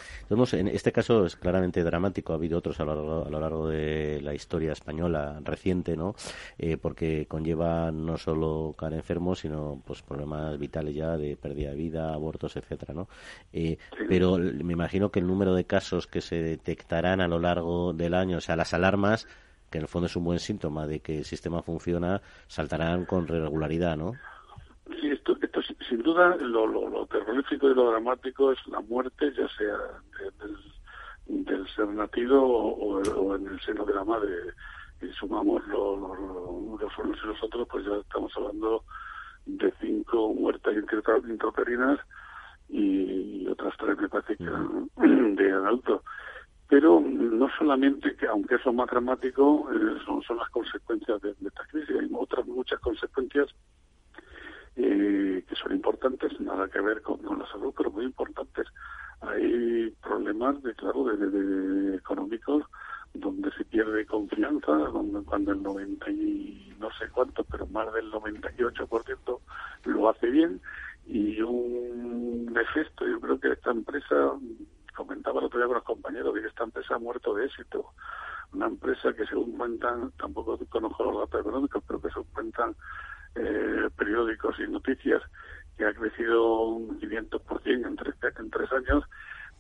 [0.59, 3.69] En este caso es claramente dramático, ha habido otros a lo largo, a lo largo
[3.69, 6.15] de la historia española reciente, ¿no?
[6.59, 11.77] Eh, porque conlleva no solo caer enfermos, sino pues problemas vitales ya de pérdida de
[11.77, 13.09] vida, abortos, etcétera, ¿no?
[13.53, 13.77] Eh,
[14.09, 18.15] pero me imagino que el número de casos que se detectarán a lo largo del
[18.15, 19.27] año, o sea, las alarmas
[19.71, 23.27] que en el fondo es un buen síntoma de que el sistema funciona, saltarán con
[23.27, 24.13] regularidad, ¿no?
[25.01, 29.49] Sí, esto, esto sin duda lo, lo, terrorífico y lo dramático es la muerte, ya
[29.57, 29.77] sea
[31.27, 34.35] del, ser nacido o, en el seno de la madre.
[35.01, 38.85] Y sumamos los unos y los otros, pues ya estamos hablando
[39.47, 40.77] de cinco muertes
[41.29, 41.99] intrauterinas
[42.73, 44.45] y otras tres me parece que
[44.97, 46.03] de adulto.
[46.69, 51.31] Pero no solamente que aunque eso es más dramático eh, son, son las consecuencias de,
[51.31, 51.97] esta crisis.
[52.01, 53.49] Hay otras muchas consecuencias
[54.77, 58.67] eh, que son importantes nada que ver con, la salud pero muy importantes.
[59.21, 62.65] Hay problemas de claro de, económicos
[63.13, 68.11] donde se pierde confianza donde cuando el 90 y no sé cuánto pero más del
[68.11, 69.39] 98%
[69.85, 70.59] lo hace bien
[71.07, 74.33] y un efecto yo creo que esta empresa
[74.95, 77.93] comentaba el otro día con los compañeros que esta empresa ha muerto de éxito.
[78.53, 82.77] Una empresa que según cuentan, tampoco conozco los datos económicos, pero que según cuentan
[83.35, 85.23] eh, periódicos y noticias,
[85.77, 89.05] que ha crecido un 500% en tres, en tres años,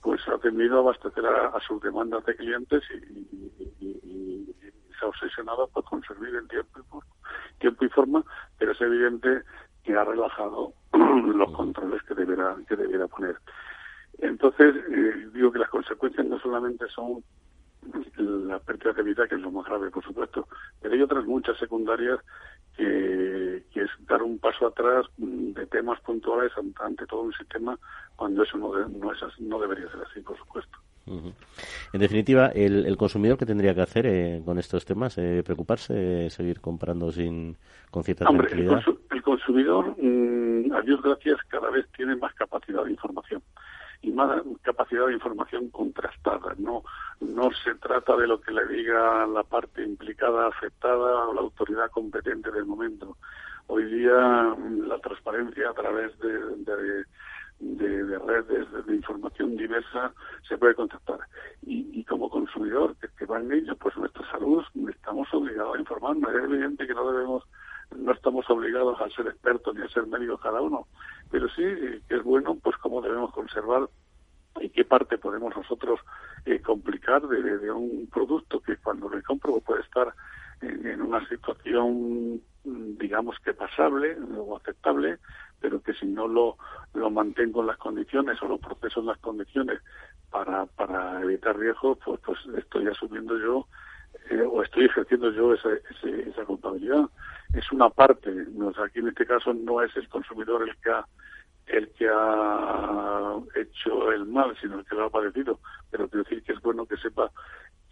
[0.02, 4.54] pues ha tenido a abastecer a, sus demandas de clientes y,
[4.98, 8.24] se ha obsesionado pues, con en tiempo y, tiempo y forma,
[8.58, 9.42] pero es evidente
[9.82, 13.36] que ha relajado los controles que deberá, que debiera poner.
[14.18, 17.22] Entonces, eh, digo que las consecuencias no solamente son
[18.16, 20.46] la pérdida de vida, que es lo más grave, por supuesto,
[20.80, 22.20] pero hay otras muchas secundarias
[22.76, 27.76] que, que es dar un paso atrás de temas puntuales ante todo un sistema
[28.16, 30.78] cuando eso no, no, es así, no debería ser así, por supuesto.
[31.06, 36.60] En definitiva, el, consumidor que tendría que hacer eh, con estos temas, eh, preocuparse, seguir
[36.60, 37.56] comprando sin
[37.90, 42.90] con cierta Hombre, El, consumidor, mm, a Dios gracias, cada vez tiene más capacidad de
[42.90, 43.42] información
[44.00, 46.54] y más capacidad de información contrastada.
[46.58, 46.82] No,
[47.20, 51.90] no se trata de lo que le diga la parte implicada, afectada o la autoridad
[51.90, 53.16] competente del momento.
[53.66, 56.32] Hoy día mm, la transparencia a través de,
[56.64, 57.04] de,
[58.26, 60.12] redes de, información diversa
[60.48, 61.20] se puede contactar.
[61.62, 66.34] Y, como consumidor que, que va en ello, pues nuestra salud estamos obligados a informarnos.
[66.34, 67.44] Es evidente que no debemos
[67.96, 70.86] no estamos obligados a ser expertos ni a ser médicos cada uno,
[71.30, 71.62] pero sí
[72.08, 73.88] que es bueno pues cómo debemos conservar
[74.60, 76.00] y qué parte podemos nosotros
[76.44, 80.12] eh, complicar de, un producto que cuando lo compro puede estar
[80.60, 85.18] en, una situación digamos que pasable o aceptable
[85.60, 86.58] pero que si no lo,
[86.92, 89.80] lo mantengo en las condiciones o lo proceso en las condiciones
[90.28, 93.68] para, para evitar riesgos, pues, pues estoy asumiendo yo
[94.30, 95.68] eh, o estoy ejerciendo yo esa,
[96.02, 97.04] esa culpabilidad
[97.54, 98.30] es una parte.
[98.84, 101.06] aquí en este caso no es el consumidor el que ha
[101.66, 105.60] el que ha hecho el mal, sino el que lo ha padecido.
[105.90, 107.30] Pero quiero decir que es bueno que sepa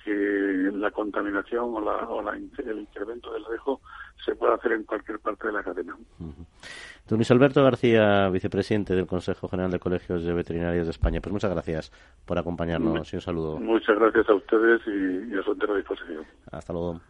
[0.04, 3.80] que la contaminación o, la, el incremento del riesgo
[4.24, 5.96] se puede hacer en cualquier parte de la cadena.
[6.18, 11.20] Don Luis Alberto García, vicepresidente del Consejo General de Colegios de Veterinarios de España.
[11.20, 11.90] Pues muchas gracias
[12.24, 13.58] por acompañarnos y un saludo.
[13.58, 16.24] Muchas gracias a ustedes y, y a su entera disposición.
[16.52, 17.00] Hasta luego.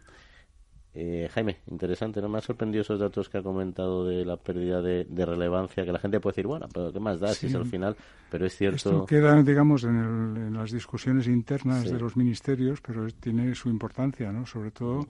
[0.93, 2.27] Eh, Jaime, interesante, ¿no?
[2.27, 5.99] Me ha sorprendido esos datos que ha comentado de la pérdida de, relevancia, que la
[5.99, 7.95] gente puede decir, bueno, pero ¿qué más da si es al final?
[8.29, 8.75] Pero es cierto.
[8.75, 14.45] Esto queda, digamos, en, las discusiones internas de los ministerios, pero tiene su importancia, ¿no?
[14.45, 15.07] Sobre todo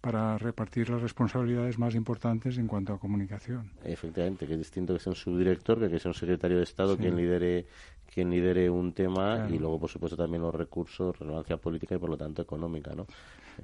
[0.00, 3.70] para repartir las responsabilidades más importantes en cuanto a comunicación.
[3.84, 6.96] Efectivamente, que es distinto que sea un subdirector que que sea un secretario de Estado
[6.96, 7.66] quien lidere
[8.12, 12.10] quien lidere un tema y luego, por supuesto, también los recursos, relevancia política y, por
[12.10, 13.06] lo tanto, económica, ¿no?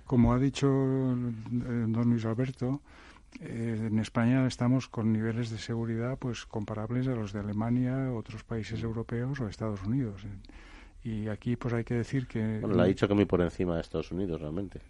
[0.04, 2.80] Como ha dicho eh, don Luis Alberto,
[3.40, 8.44] eh, en España estamos con niveles de seguridad pues comparables a los de Alemania, otros
[8.44, 10.26] países europeos o Estados Unidos.
[11.04, 12.60] Y aquí pues hay que decir que...
[12.60, 14.80] Bueno, le ha dicho que muy por encima de Estados Unidos realmente.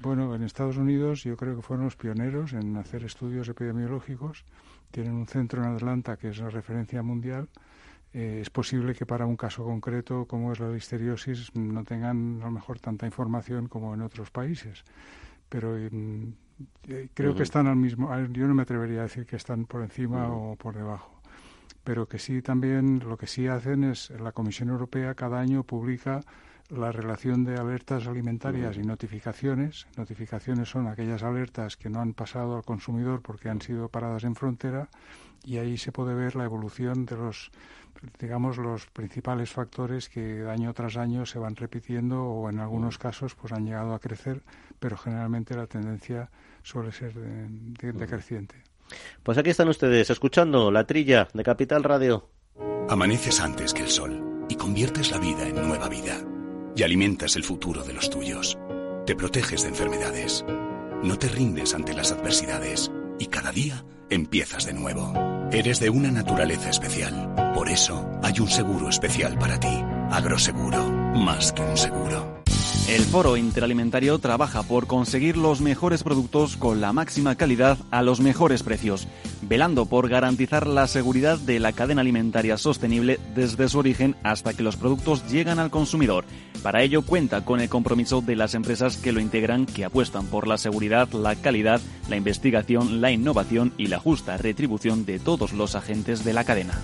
[0.00, 4.44] Bueno, en Estados Unidos yo creo que fueron los pioneros en hacer estudios epidemiológicos.
[4.90, 7.48] Tienen un centro en Atlanta que es la referencia mundial
[8.14, 12.46] eh, es posible que para un caso concreto como es la listeriosis no tengan a
[12.46, 14.84] lo mejor tanta información como en otros países.
[15.48, 15.90] Pero eh,
[17.14, 18.10] creo que están al mismo.
[18.30, 21.21] Yo no me atrevería a decir que están por encima o por debajo.
[21.84, 26.20] Pero que sí también lo que sí hacen es la Comisión Europea cada año publica
[26.68, 29.86] la relación de alertas alimentarias y notificaciones.
[29.96, 34.34] Notificaciones son aquellas alertas que no han pasado al consumidor porque han sido paradas en
[34.34, 34.88] frontera
[35.44, 37.50] y ahí se puede ver la evolución de los
[38.18, 43.34] digamos, los principales factores que año tras año se van repitiendo o en algunos casos
[43.34, 44.42] pues han llegado a crecer,
[44.78, 46.30] pero generalmente la tendencia
[46.62, 48.56] suele ser decreciente.
[49.22, 52.28] Pues aquí están ustedes escuchando la trilla de Capital Radio.
[52.88, 56.18] Amaneces antes que el sol y conviertes la vida en nueva vida.
[56.76, 58.58] Y alimentas el futuro de los tuyos.
[59.06, 60.44] Te proteges de enfermedades.
[61.02, 62.90] No te rindes ante las adversidades.
[63.18, 65.12] Y cada día empiezas de nuevo.
[65.52, 67.52] Eres de una naturaleza especial.
[67.54, 69.84] Por eso hay un seguro especial para ti.
[70.10, 72.31] Agroseguro, más que un seguro.
[72.88, 78.20] El Foro Interalimentario trabaja por conseguir los mejores productos con la máxima calidad a los
[78.20, 79.06] mejores precios,
[79.40, 84.62] velando por garantizar la seguridad de la cadena alimentaria sostenible desde su origen hasta que
[84.62, 86.24] los productos llegan al consumidor.
[86.62, 90.46] Para ello cuenta con el compromiso de las empresas que lo integran, que apuestan por
[90.46, 91.80] la seguridad, la calidad,
[92.10, 96.74] la investigación, la innovación y la justa retribución de todos los agentes de la cadena.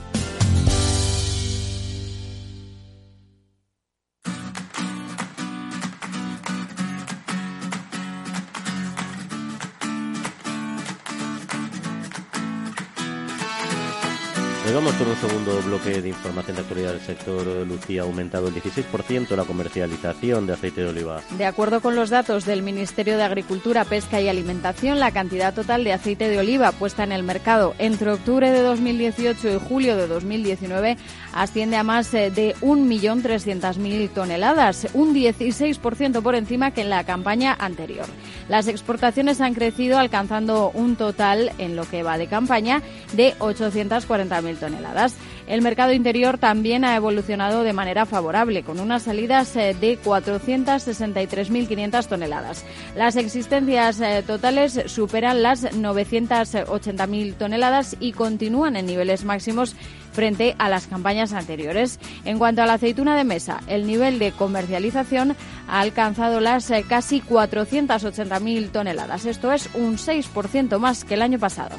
[15.20, 17.44] Segundo bloque de información de actualidad del sector.
[17.66, 21.22] Lucía ha aumentado el 16% la comercialización de aceite de oliva.
[21.36, 25.82] De acuerdo con los datos del Ministerio de Agricultura, Pesca y Alimentación, la cantidad total
[25.82, 30.06] de aceite de oliva puesta en el mercado entre octubre de 2018 y julio de
[30.06, 30.96] 2019
[31.32, 37.56] asciende a más eh, de 1.300.000 toneladas, un 16% por encima que en la campaña
[37.58, 38.06] anterior.
[38.48, 44.58] Las exportaciones han crecido alcanzando un total en lo que va de campaña de 840.000
[44.58, 45.16] toneladas.
[45.48, 52.06] El mercado interior también ha evolucionado de manera favorable, con unas salidas eh, de 463.500
[52.06, 52.66] toneladas.
[52.94, 59.74] Las existencias eh, totales superan las 980.000 toneladas y continúan en niveles máximos
[60.12, 61.98] frente a las campañas anteriores.
[62.26, 65.34] En cuanto a la aceituna de mesa, el nivel de comercialización
[65.66, 69.24] ha alcanzado las eh, casi 480.000 toneladas.
[69.24, 71.76] Esto es un 6% más que el año pasado.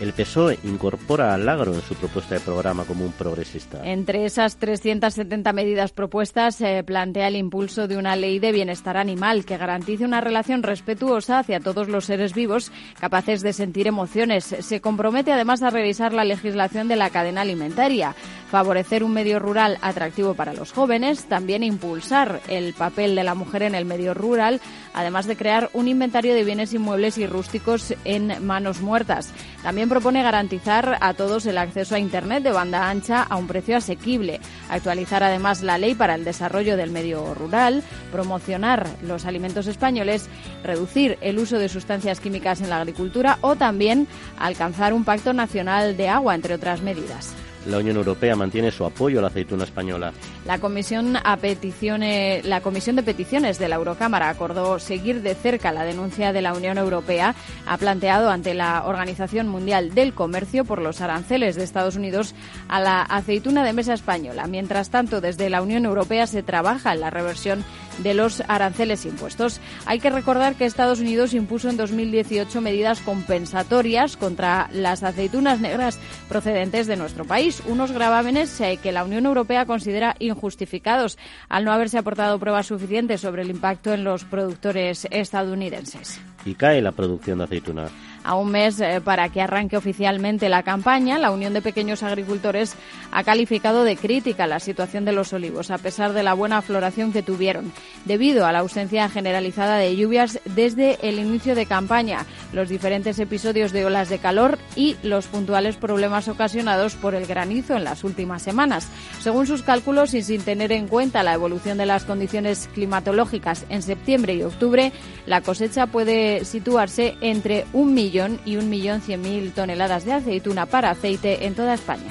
[0.00, 3.80] El PSOE incorpora al agro en su propuesta de programa como un progresista.
[3.84, 9.44] Entre esas 370 medidas propuestas se plantea el impulso de una ley de bienestar animal
[9.44, 14.44] que garantice una relación respetuosa hacia todos los seres vivos capaces de sentir emociones.
[14.44, 18.14] Se compromete además a revisar la legislación de la cadena alimentaria,
[18.50, 23.62] favorecer un medio rural atractivo para los jóvenes, también impulsar el papel de la mujer
[23.62, 24.60] en el medio rural,
[24.94, 29.32] además de crear un inventario de bienes inmuebles y rústicos en manos muertas.
[29.62, 33.76] También propone garantizar a todos el acceso a Internet de banda ancha a un precio
[33.76, 40.28] asequible, actualizar además la ley para el desarrollo del medio rural, promocionar los alimentos españoles,
[40.62, 44.06] reducir el uso de sustancias químicas en la agricultura o también
[44.38, 47.34] alcanzar un pacto nacional de agua, entre otras medidas
[47.66, 50.12] la Unión Europea mantiene su apoyo a la aceituna española.
[50.46, 55.72] La Comisión, a peticiones, la Comisión de Peticiones de la Eurocámara acordó seguir de cerca
[55.72, 57.34] la denuncia de la Unión Europea.
[57.66, 62.34] Ha planteado ante la Organización Mundial del Comercio por los aranceles de Estados Unidos
[62.68, 64.46] a la aceituna de mesa española.
[64.46, 67.64] Mientras tanto, desde la Unión Europea se trabaja en la reversión
[67.98, 69.60] de los aranceles impuestos.
[69.86, 75.98] Hay que recordar que Estados Unidos impuso en 2018 medidas compensatorias contra las aceitunas negras
[76.28, 81.72] procedentes de nuestro país, unos gravámenes eh, que la Unión Europea considera injustificados al no
[81.72, 86.20] haberse aportado pruebas suficientes sobre el impacto en los productores estadounidenses.
[86.44, 87.88] Y cae la producción de aceituna
[88.28, 92.74] a un mes eh, para que arranque oficialmente la campaña, la Unión de Pequeños Agricultores
[93.10, 97.10] ha calificado de crítica la situación de los olivos, a pesar de la buena floración
[97.10, 97.72] que tuvieron,
[98.04, 103.72] debido a la ausencia generalizada de lluvias desde el inicio de campaña, los diferentes episodios
[103.72, 108.42] de olas de calor y los puntuales problemas ocasionados por el granizo en las últimas
[108.42, 108.90] semanas.
[109.22, 113.80] Según sus cálculos y sin tener en cuenta la evolución de las condiciones climatológicas en
[113.80, 114.92] septiembre y octubre,
[115.24, 120.66] la cosecha puede situarse entre un millón y un millón cien mil toneladas de aceituna
[120.66, 122.10] para aceite en toda España.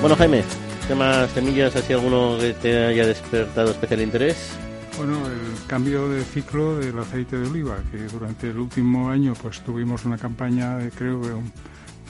[0.00, 0.42] Bueno, Jaime,
[0.88, 1.76] ¿temas semillas?
[1.76, 4.52] ¿Así alguno que te haya despertado especial interés?
[4.96, 9.60] Bueno, el cambio de ciclo del aceite de oliva, que durante el último año pues
[9.60, 11.20] tuvimos una campaña, de, creo,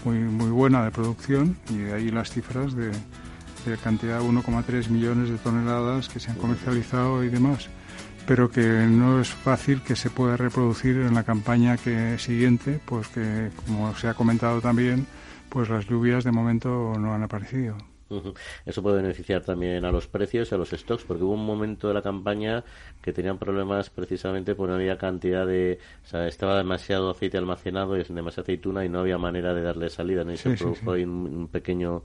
[0.05, 2.90] muy, muy buena de producción y de ahí las cifras de,
[3.66, 7.68] de cantidad de 1,3 millones de toneladas que se han comercializado y demás
[8.31, 13.09] pero que no es fácil que se pueda reproducir en la campaña que siguiente, pues
[13.09, 15.05] que como se ha comentado también,
[15.49, 17.77] pues las lluvias de momento no han aparecido.
[18.64, 21.88] Eso puede beneficiar también a los precios y a los stocks, porque hubo un momento
[21.88, 22.62] de la campaña
[23.03, 25.81] que tenían problemas precisamente por no había cantidad de.
[26.05, 29.90] O sea, estaba demasiado aceite almacenado y demasiada aceituna y no había manera de darle
[29.90, 30.33] salida, ¿no?
[30.33, 32.05] Y se produjo ahí un, pequeño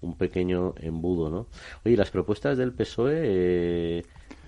[0.00, 1.46] un pequeño embudo, ¿no?
[1.84, 3.20] Oye, las propuestas del PSOE.
[3.22, 4.02] Eh,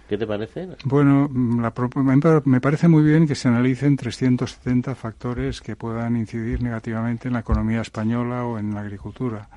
[0.09, 0.69] ¿Qué te parece?
[0.85, 7.35] Bueno, me parece muy bien que se analicen 370 factores que puedan incidir negativamente en
[7.35, 9.49] la economía española o en la agricultura.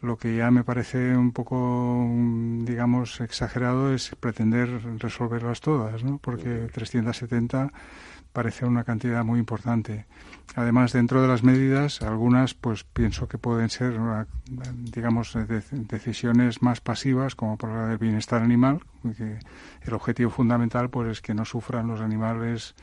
[0.00, 2.08] Lo que ya me parece un poco,
[2.64, 6.16] digamos, exagerado es pretender resolverlas todas, ¿no?
[6.16, 7.70] Porque 370
[8.32, 10.06] parece una cantidad muy importante.
[10.56, 13.94] Además, dentro de las medidas, algunas, pues pienso que pueden ser,
[14.92, 15.36] digamos,
[15.70, 18.80] decisiones más pasivas, como por la del bienestar animal,
[19.16, 19.38] que
[19.82, 22.74] el objetivo fundamental, pues, es que no sufran los animales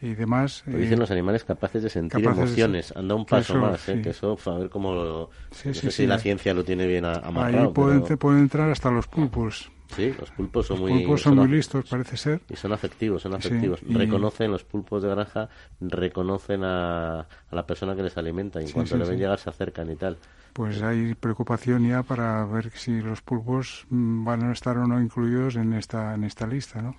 [0.00, 0.62] y demás.
[0.66, 2.92] dicen eh, los animales capaces de sentir emociones.
[2.94, 4.00] Anda un paso más, ¿eh?
[4.00, 5.30] que eso, a ver cómo lo,
[5.66, 7.68] no sé si la ciencia lo tiene bien amarrado.
[7.68, 9.72] Ahí pueden, pueden entrar hasta los pulpos.
[9.94, 11.00] Sí, los pulpos son los muy...
[11.00, 12.40] pulpos son, muy listos, parece ser.
[12.48, 13.80] Y son afectivos, son afectivos.
[13.88, 15.48] Reconocen, los pulpos de granja
[15.80, 19.90] reconocen a, la persona que les alimenta y en cuanto le ven llegar se acercan
[19.90, 20.18] y tal.
[20.52, 25.00] Pues hay preocupación ya para ver si los pulpos mm, van a estar o no
[25.00, 26.96] incluidos en esta, en esta lista, ¿no?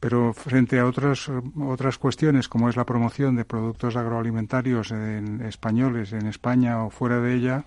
[0.00, 6.12] Pero frente a otras, otras cuestiones, como es la promoción de productos agroalimentarios en españoles
[6.12, 7.64] en España o fuera de ella,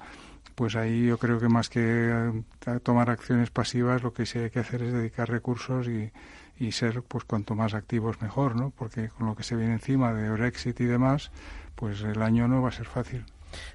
[0.61, 4.51] pues ahí yo creo que más que eh, tomar acciones pasivas, lo que sí hay
[4.51, 6.11] que hacer es dedicar recursos y,
[6.59, 8.69] y ser, pues cuanto más activos mejor, ¿no?
[8.69, 11.31] Porque con lo que se viene encima de Brexit y demás,
[11.73, 13.25] pues el año no va a ser fácil.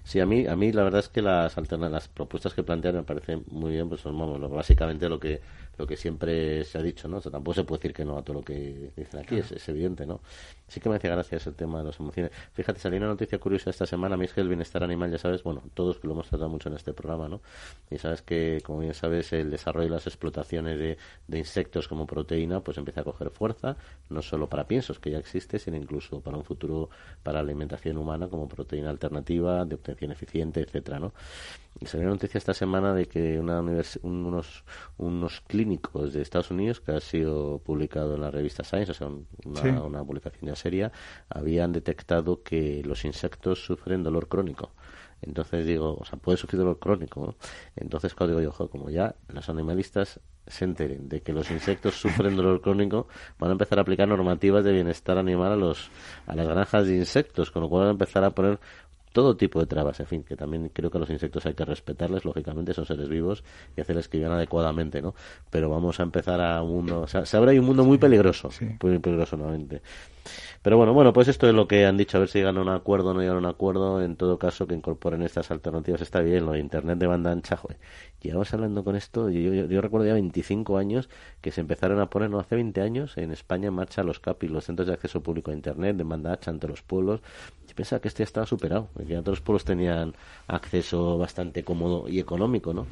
[0.05, 3.02] Sí, a mí, a mí la verdad es que las las propuestas que plantean me
[3.02, 4.17] parecen muy bien, pues son
[4.54, 5.40] básicamente lo que
[5.79, 7.20] lo que siempre se ha dicho, ¿no?
[7.20, 10.20] tampoco se puede decir que no a todo lo que dicen aquí, es, evidente, ¿no?
[10.68, 12.33] Sí que me hacía gracia el tema de las emociones.
[12.52, 15.18] Fíjate, salió una noticia curiosa esta semana, a mí es que el bienestar animal, ya
[15.18, 17.40] sabes, bueno, todos que lo hemos tratado mucho en este programa, ¿no?
[17.90, 20.98] Y sabes que, como bien sabes, el desarrollo y las explotaciones de,
[21.29, 23.77] de insectos como proteína, pues empieza a coger fuerza,
[24.08, 26.90] no solo para piensos, que ya existe, sino incluso para un futuro
[27.22, 31.12] para alimentación humana como proteína alternativa, de obtención eficiente, etcétera, ¿no?
[31.79, 33.60] Y salió noticia esta semana de que una
[34.02, 34.64] unos,
[34.96, 39.08] unos clínicos de Estados Unidos, que ha sido publicado en la revista Science, o sea,
[39.44, 40.90] una, una publicación ya seria,
[41.29, 44.72] habían detectado que los insectos sufren dolor crónico.
[45.22, 47.35] Entonces digo, o sea, puede sufrir dolor crónico.
[47.74, 52.37] Entonces, cuando digo yo, como ya los animalistas se enteren de que los insectos sufren
[52.37, 53.08] dolor crónico,
[53.38, 55.90] van a empezar a aplicar normativas de bienestar animal a los
[56.27, 58.60] a las granjas de insectos, con lo cual van a empezar a poner
[59.17, 61.64] todo tipo de trabas, en fin, que también creo que a los insectos hay que
[61.64, 63.44] respetarles, lógicamente son seres vivos
[63.75, 65.14] y hacerles que vivan adecuadamente, ¿no?
[65.48, 68.50] Pero vamos a empezar a un mundo, o sea, se abre un mundo muy peligroso,
[68.83, 69.81] muy peligroso nuevamente.
[70.62, 72.62] Pero bueno, bueno, pues esto es lo que han dicho, a ver si llegan a
[72.62, 76.00] un acuerdo o no llegan a un acuerdo, en todo caso que incorporen estas alternativas
[76.00, 77.79] está bien, lo de internet de banda ancha, joder.
[78.20, 81.08] Llevamos hablando con esto, yo, yo, recuerdo ya 25 años
[81.40, 84.48] que se empezaron a poner, no hace 20 años, en España en marcha los CAPI,
[84.48, 87.20] los centros de acceso público a internet de banda ancha ante los pueblos,
[87.77, 90.14] pensaba que este ya estaba superado, que ya todos los pueblos tenían
[90.48, 92.87] acceso bastante cómodo y económico, ¿no?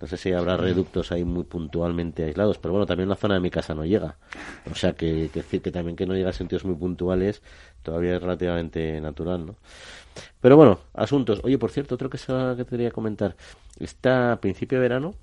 [0.00, 3.40] No sé si habrá reductos ahí muy puntualmente aislados, pero bueno, también la zona de
[3.40, 4.16] mi casa no llega.
[4.70, 7.42] O sea, que, decir que también que no llega a sentidos muy puntuales
[7.82, 9.54] todavía es relativamente natural, ¿no?
[10.40, 11.40] Pero bueno, asuntos.
[11.44, 13.36] Oye, por cierto, otro que, se, que te quería comentar.
[13.78, 15.14] Está a principio de verano,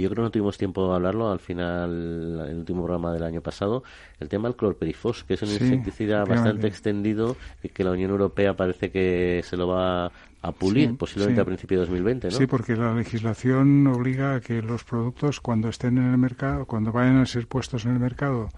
[0.00, 1.90] yo creo que no tuvimos tiempo de hablarlo al final,
[2.44, 3.82] en el último programa del año pasado,
[4.20, 8.54] el tema del clorperifos, que es un insecticida bastante extendido y que la Unión Europea
[8.54, 12.36] parece que se lo va a pulir posiblemente a principios de 2020, ¿no?
[12.36, 16.92] Sí, porque la legislación obliga a que los productos cuando estén en el mercado, cuando
[16.92, 18.48] vayan a ser puestos en el mercado,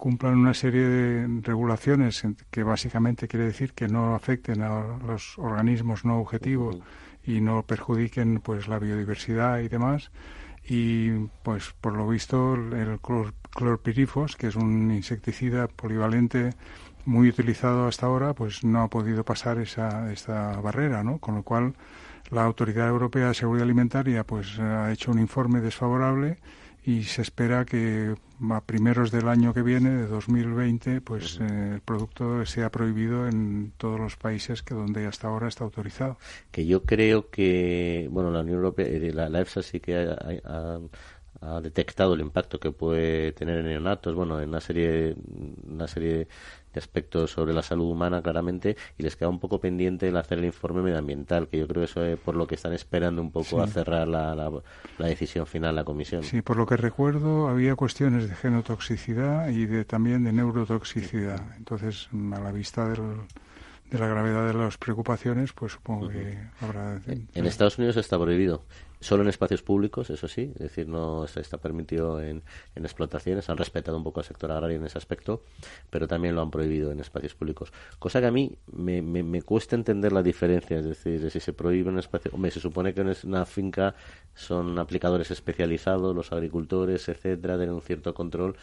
[0.00, 6.06] cumplan una serie de regulaciones que básicamente quiere decir que no afecten a los organismos
[6.06, 6.78] no objetivos
[7.22, 10.10] y no perjudiquen pues la biodiversidad y demás
[10.66, 11.10] y
[11.42, 12.98] pues por lo visto el
[13.54, 16.54] clorpirifos, que es un insecticida polivalente
[17.04, 21.18] muy utilizado hasta ahora, pues no ha podido pasar esa esta barrera, ¿no?
[21.18, 21.74] Con lo cual
[22.30, 26.38] la Autoridad Europea de Seguridad Alimentaria pues ha hecho un informe desfavorable
[26.84, 28.14] y se espera que
[28.50, 33.72] a primeros del año que viene, de 2020, pues eh, el producto sea prohibido en
[33.76, 36.18] todos los países que donde hasta ahora está autorizado.
[36.50, 40.80] Que yo creo que, bueno, la Unión Europea, eh, la, la EFSA sí que ha,
[41.40, 45.14] ha detectado el impacto que puede tener en neonatos, bueno, en una serie,
[45.66, 46.28] una serie
[46.72, 50.38] de aspectos sobre la salud humana claramente y les queda un poco pendiente el hacer
[50.38, 53.30] el informe medioambiental, que yo creo que eso es por lo que están esperando un
[53.30, 56.22] poco a cerrar la, la, decisión final la comisión.
[56.22, 61.40] Sí, por lo que recuerdo había cuestiones de genotoxicidad y de, también de neurotoxicidad.
[61.56, 63.02] Entonces, a la vista del,
[63.90, 67.00] de la gravedad de las preocupaciones, pues supongo que habrá.
[67.06, 68.64] En Estados Unidos está prohibido.
[69.00, 72.42] Solo en espacios públicos, eso sí, es decir, no está permitido en,
[72.74, 75.42] en, explotaciones, han respetado un poco al sector agrario en ese aspecto,
[75.88, 77.72] pero también lo han prohibido en espacios públicos.
[77.98, 81.54] Cosa que a mí me, me, cuesta entender la diferencia, es decir, de si se
[81.54, 83.94] prohíbe un espacio, hombre, se supone que en una finca
[84.34, 88.56] son aplicadores especializados, los agricultores, etcétera, tienen un cierto control,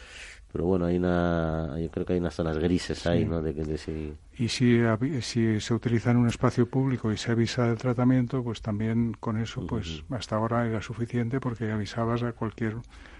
[0.52, 3.42] pero bueno, hay una, yo creo que hay unas zonas grises ahí, ¿no?
[3.42, 4.14] De, de si...
[4.38, 4.80] Y si,
[5.20, 9.36] si se utiliza en un espacio público y se avisa del tratamiento, pues también con
[9.36, 12.76] eso, pues hasta ahora era suficiente porque avisabas a cualquier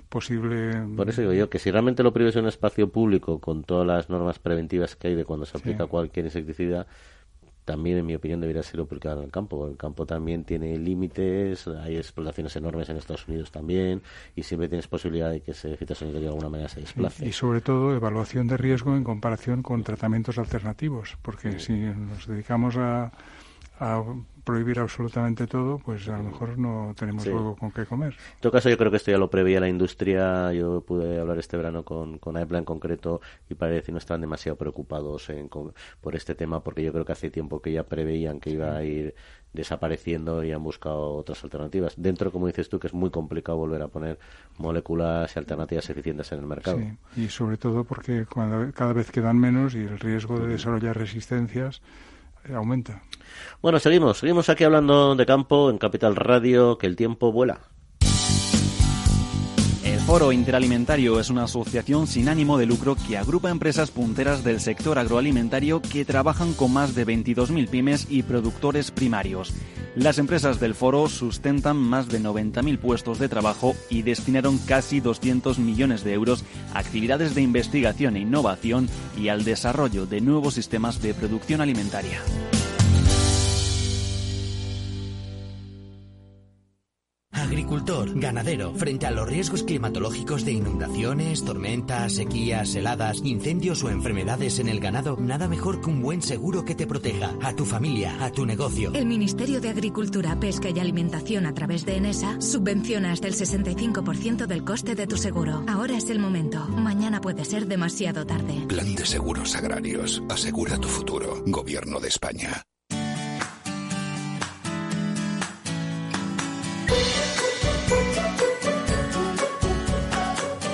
[0.08, 0.72] posible...
[0.96, 3.86] Por eso digo yo que si realmente lo prohíbes en un espacio público con todas
[3.86, 6.86] las normas preventivas que hay de cuando se aplica cualquier insecticida,
[7.68, 9.68] también, en mi opinión, debería ser aplicado en el campo.
[9.68, 14.00] El campo también tiene límites, hay explotaciones enormes en Estados Unidos también,
[14.34, 17.26] y siempre tienes posibilidad de que ese fitosanitario de alguna manera se desplace.
[17.26, 22.78] Y, sobre todo, evaluación de riesgo en comparación con tratamientos alternativos, porque si nos dedicamos
[22.78, 23.12] a
[23.80, 24.02] a
[24.48, 28.14] prohibir absolutamente todo, pues a lo mejor no tenemos luego con qué comer.
[28.14, 30.54] En todo caso, yo creo que esto ya lo preveía la industria.
[30.54, 33.20] Yo pude hablar este verano con, con AEPLA en concreto
[33.50, 35.50] y parece que no estaban demasiado preocupados en,
[36.00, 38.82] por este tema, porque yo creo que hace tiempo que ya preveían que iba a
[38.82, 39.14] ir
[39.52, 41.92] desapareciendo y han buscado otras alternativas.
[41.98, 44.18] Dentro, como dices tú, que es muy complicado volver a poner
[44.56, 46.78] moléculas y alternativas eficientes en el mercado.
[46.78, 50.96] Sí, y sobre todo porque cuando, cada vez quedan menos y el riesgo de desarrollar
[50.96, 51.82] resistencias
[52.54, 53.02] aumenta.
[53.60, 57.60] Bueno, seguimos, seguimos aquí hablando de campo en Capital Radio, que el tiempo vuela.
[59.88, 64.60] El Foro Interalimentario es una asociación sin ánimo de lucro que agrupa empresas punteras del
[64.60, 69.54] sector agroalimentario que trabajan con más de 22.000 pymes y productores primarios.
[69.94, 75.58] Las empresas del foro sustentan más de 90.000 puestos de trabajo y destinaron casi 200
[75.58, 81.00] millones de euros a actividades de investigación e innovación y al desarrollo de nuevos sistemas
[81.00, 82.20] de producción alimentaria.
[87.68, 94.58] Agricultor, ganadero, frente a los riesgos climatológicos de inundaciones, tormentas, sequías, heladas, incendios o enfermedades
[94.58, 98.24] en el ganado, nada mejor que un buen seguro que te proteja a tu familia,
[98.24, 98.90] a tu negocio.
[98.94, 104.46] El Ministerio de Agricultura, Pesca y Alimentación a través de ENESA subvenciona hasta el 65%
[104.46, 105.62] del coste de tu seguro.
[105.68, 106.66] Ahora es el momento.
[106.68, 108.64] Mañana puede ser demasiado tarde.
[108.66, 110.22] Plan de Seguros Agrarios.
[110.30, 111.42] Asegura tu futuro.
[111.44, 112.62] Gobierno de España.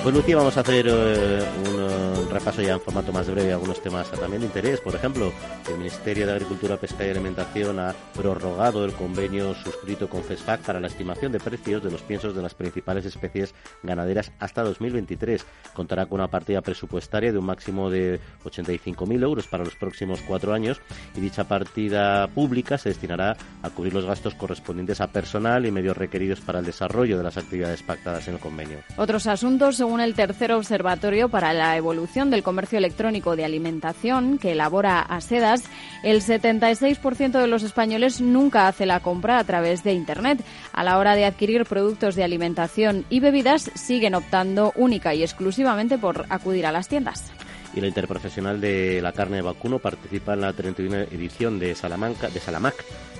[0.05, 3.81] Pues Lucía, vamos a hacer eh, un uh, repaso ya en formato más breve algunos
[3.81, 4.81] temas también de interés.
[4.81, 5.31] Por ejemplo,
[5.69, 10.81] el Ministerio de Agricultura, Pesca y Alimentación ha prorrogado el convenio suscrito con CESFAC para
[10.81, 15.45] la estimación de precios de los piensos de las principales especies ganaderas hasta 2023.
[15.73, 20.53] Contará con una partida presupuestaria de un máximo de 85.000 euros para los próximos cuatro
[20.53, 20.81] años
[21.15, 25.95] y dicha partida pública se destinará a cubrir los gastos correspondientes a personal y medios
[25.95, 28.79] requeridos para el desarrollo de las actividades pactadas en el convenio.
[28.97, 34.51] Otros asuntos, según el tercer observatorio para la evolución del comercio electrónico de alimentación que
[34.51, 35.63] elabora ASEDAS,
[36.03, 40.43] el 76% de los españoles nunca hace la compra a través de Internet.
[40.73, 45.97] A la hora de adquirir productos de alimentación y bebidas, siguen optando única y exclusivamente
[45.97, 47.31] por acudir a las tiendas
[47.75, 52.29] y la Interprofesional de la Carne de Vacuno participa en la 31 edición de Salamanca,
[52.29, 52.75] de Salamac,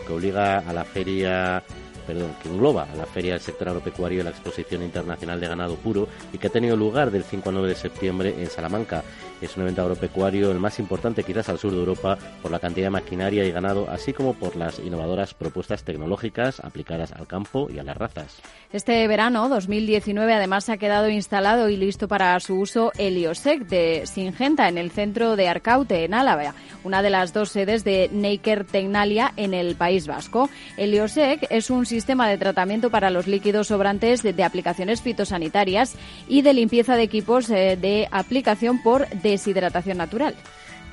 [0.08, 1.62] que obliga a la feria
[2.06, 6.08] perdón, que engloba la Feria del Sector Agropecuario y la Exposición Internacional de Ganado Puro
[6.32, 9.04] y que ha tenido lugar del 5 al 9 de septiembre en Salamanca.
[9.42, 12.88] Es un evento agropecuario el más importante quizás al sur de Europa por la cantidad
[12.88, 17.80] de maquinaria y ganado, así como por las innovadoras propuestas tecnológicas aplicadas al campo y
[17.80, 18.42] a las razas.
[18.72, 24.68] Este verano 2019 además ha quedado instalado y listo para su uso Heliosec de Singenta
[24.68, 26.54] en el centro de Arcaute, en Álava,
[26.84, 30.50] una de las dos sedes de Neiker Tecnalia en el País Vasco.
[30.78, 31.95] Heliosec es un sistema
[32.28, 35.96] de tratamiento para los líquidos sobrantes de, de aplicaciones fitosanitarias
[36.28, 40.36] y de limpieza de equipos eh, de aplicación por deshidratación natural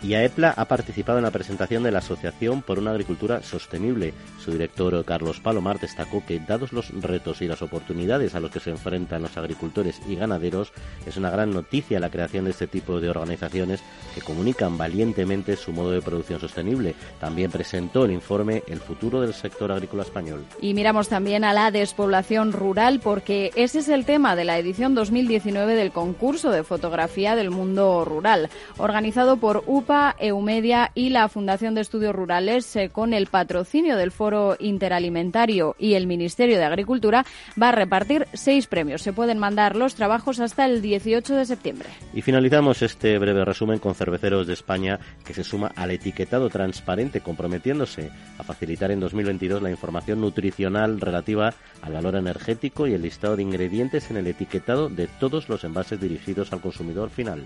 [0.02, 4.12] y AEPLA ha participado en la presentación de la Asociación por una Agricultura Sostenible.
[4.42, 8.60] Su director, Carlos Palomar, destacó que, dados los retos y las oportunidades a los que
[8.60, 10.72] se enfrentan los agricultores y ganaderos,
[11.06, 13.80] es una gran noticia la creación de este tipo de organizaciones
[14.14, 16.94] que comunican valientemente su modo de producción sostenible.
[17.20, 20.44] También presentó el informe El futuro del sector agrícola español.
[20.60, 24.94] Y miramos también a la despoblación rural porque ese es el tema de la edición
[24.94, 31.74] 2019 del concurso de fotografía del mundo rural, organizado por UPA Eumedia y la Fundación
[31.74, 37.26] de Estudios Rurales, eh, con el patrocinio del Foro Interalimentario y el Ministerio de Agricultura,
[37.60, 39.02] va a repartir seis premios.
[39.02, 41.88] Se pueden mandar los trabajos hasta el 18 de septiembre.
[42.14, 47.20] Y finalizamos este breve resumen con Cerveceros de España, que se suma al etiquetado transparente,
[47.20, 53.36] comprometiéndose a facilitar en 2022 la información nutricional relativa al valor energético y el listado
[53.36, 57.44] de ingredientes en el etiquetado de todos los envases dirigidos al consumidor final.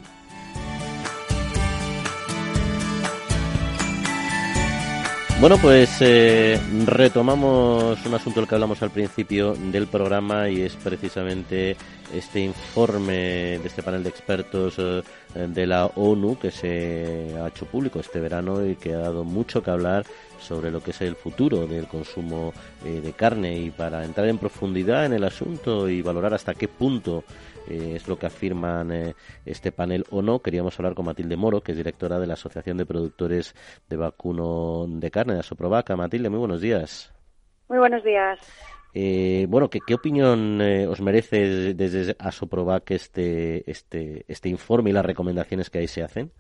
[5.39, 10.74] Bueno, pues eh, retomamos un asunto del que hablamos al principio del programa y es
[10.76, 11.76] precisamente
[12.12, 15.03] este informe de este panel de expertos eh,
[15.34, 19.62] de la ONU que se ha hecho público este verano y que ha dado mucho
[19.62, 20.07] que hablar
[20.41, 22.55] sobre lo que es el futuro del consumo
[22.87, 23.59] eh, de carne.
[23.59, 27.24] Y para entrar en profundidad en el asunto y valorar hasta qué punto
[27.68, 29.14] eh, es lo que afirman eh,
[29.44, 30.40] este panel o no.
[30.40, 33.54] Queríamos hablar con Matilde Moro, que es directora de la Asociación de Productores
[33.88, 35.96] de Vacuno de Carne de Asoprovaca.
[35.96, 37.12] Matilde, muy buenos días.
[37.68, 38.38] Muy buenos días.
[38.94, 45.68] Eh, bueno, ¿qué, opinión os merece desde Asoprovac este, este, este informe y las recomendaciones
[45.68, 46.32] que ahí se hacen?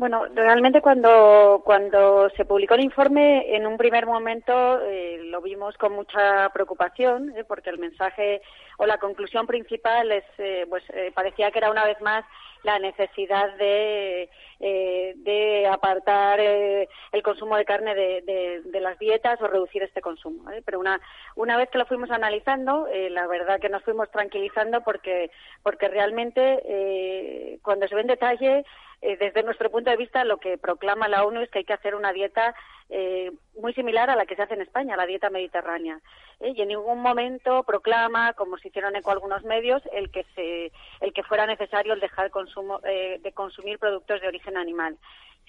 [0.00, 5.76] Bueno, realmente cuando, cuando se publicó el informe, en un primer momento eh, lo vimos
[5.76, 8.40] con mucha preocupación, eh, porque el mensaje
[8.80, 10.82] o la conclusión principal es, eh, pues
[11.14, 12.24] parecía que era una vez más
[12.62, 14.28] la necesidad de,
[14.58, 20.44] de apartar el consumo de carne de, de, las dietas o reducir este consumo.
[20.66, 21.00] Pero una,
[21.36, 25.30] una vez que lo fuimos analizando, la verdad que nos fuimos tranquilizando porque,
[25.62, 28.64] porque realmente cuando se ve en detalle
[29.02, 31.72] eh, desde nuestro punto de vista, lo que proclama la ONU es que hay que
[31.72, 32.54] hacer una dieta
[32.90, 33.30] eh,
[33.60, 36.00] muy similar a la que se hace en España, la dieta mediterránea.
[36.40, 36.52] ¿eh?
[36.56, 41.12] Y en ningún momento proclama, como se hicieron eco algunos medios, el que, se, el
[41.12, 44.96] que fuera necesario el dejar consumo, de consumir productos de origen animal.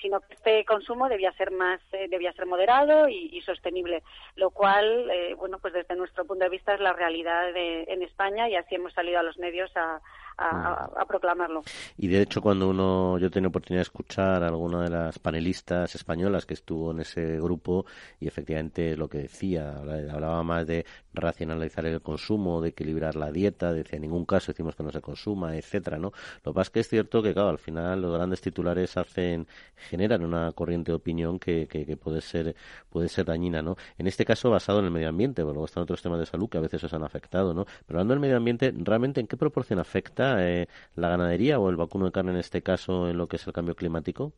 [0.02, 4.02] sino que este consumo debía ser más, eh, debía ser moderado y, sostenible,
[4.36, 8.50] lo cual, eh, bueno, pues desde nuestro punto de vista es la realidad en España
[8.50, 10.02] y así hemos salido a los medios a,
[10.38, 11.64] a, proclamarlo.
[11.98, 15.94] Y de hecho, cuando uno, yo tenía oportunidad de escuchar a alguna de las panelistas
[15.96, 17.86] españolas que estuvo en ese grupo
[18.20, 23.74] y efectivamente lo que decía, hablaba más de racionalizar el consumo, de equilibrar la dieta,
[23.74, 26.12] decía en ningún caso decimos que no se consuma, etcétera, ¿no?
[26.44, 29.48] Lo que pasa es que es cierto que, claro, al final los grandes titulares hacen,
[29.76, 32.56] generan una corriente de opinión que, que, puede ser,
[32.90, 33.76] puede ser dañina, ¿no?
[33.98, 36.50] En este caso basado en el medio ambiente, porque luego están otros temas de salud
[36.50, 37.66] que a veces os han afectado, ¿no?
[37.86, 41.76] Pero hablando del medio ambiente, ¿realmente en qué proporción afecta eh, la ganadería o el
[41.78, 44.34] vacuno de carne en este caso en lo que es el cambio climático?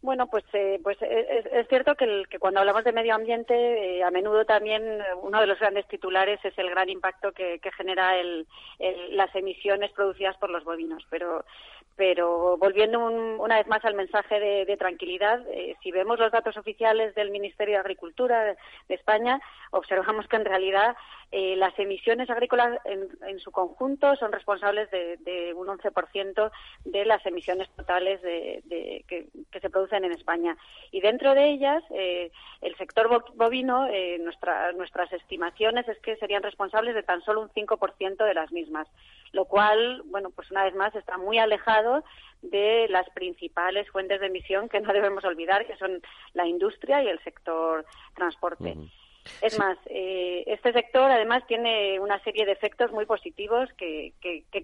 [0.00, 4.44] Bueno, pues, eh, pues es, cierto que, cuando hablamos de medio ambiente, eh, a menudo
[4.44, 8.12] también uno de los grandes titulares es el gran impacto que, genera
[9.10, 11.04] las emisiones producidas por los bovinos.
[11.10, 11.44] Pero
[11.98, 17.12] pero volviendo una vez más al mensaje de, tranquilidad, eh, si vemos los datos oficiales
[17.16, 18.56] del Ministerio de Agricultura de,
[18.88, 19.40] España,
[19.72, 20.96] observamos que en realidad
[21.32, 26.52] eh, las emisiones agrícolas en, su conjunto son responsables de, un 11%
[26.84, 29.26] de las emisiones totales de, que,
[29.60, 30.56] se producen en España.
[30.90, 32.30] Y dentro de ellas, eh,
[32.60, 33.88] el sector bovino,
[34.76, 38.88] nuestras estimaciones es que serían responsables de tan solo un 5% de las mismas,
[39.32, 42.04] lo cual, bueno, pues una vez más está muy alejado
[42.42, 46.00] de las principales fuentes de emisión que no debemos olvidar, que son
[46.34, 47.84] la industria y el sector
[48.14, 48.76] transporte.
[49.42, 54.12] Es más, eh, este sector además tiene una serie de efectos muy positivos que,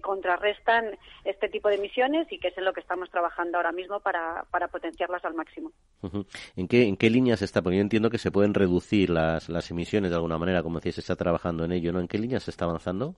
[0.01, 3.99] contrarrestan este tipo de emisiones y que es en lo que estamos trabajando ahora mismo
[3.99, 5.71] para, potenciarlas al máximo.
[6.55, 7.61] ¿En, qué, ¿En qué líneas está?
[7.61, 10.95] Porque yo entiendo que se pueden reducir las, las emisiones de alguna manera, como decís,
[10.95, 11.99] se está trabajando en ello, ¿no?
[11.99, 13.15] ¿En qué líneas se está avanzando?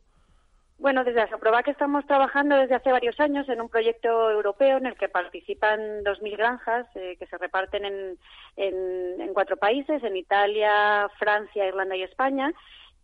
[0.80, 1.26] Bueno, desde
[1.64, 6.04] que estamos trabajando desde hace varios años en un proyecto europeo en el que participan
[6.04, 8.18] 2.000 granjas eh, que se reparten en,
[8.58, 12.54] en, cuatro países, en Italia, Francia, Irlanda y España,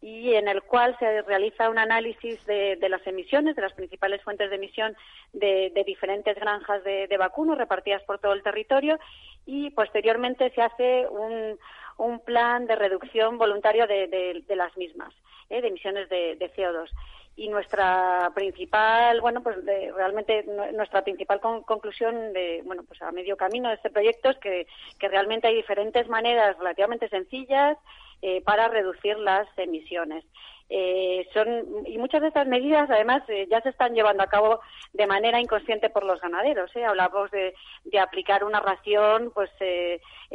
[0.02, 4.50] y en el cual se realiza un análisis de, las emisiones, de las principales fuentes
[4.50, 4.96] de emisión
[5.32, 9.00] de, diferentes granjas de, vacunos repartidas por todo el territorio
[9.46, 11.58] y posteriormente se hace un,
[11.98, 15.14] un plan de reducción voluntario de, las mismas,
[15.50, 16.90] eh, de emisiones de, CO2
[17.36, 23.70] y nuestra principal, bueno, pues realmente nuestra principal conclusión de, bueno, pues a medio camino
[23.70, 24.68] de este proyecto es que,
[25.00, 27.78] que realmente hay diferentes maneras relativamente sencillas
[28.26, 30.24] eh, para reducir las emisiones.
[30.70, 34.62] Eh, son y muchas de estas medidas además eh, ya se están llevando a cabo
[34.94, 37.54] de manera inconsciente por los ganaderos hablamos de,
[37.84, 39.52] de, aplicar una ración pues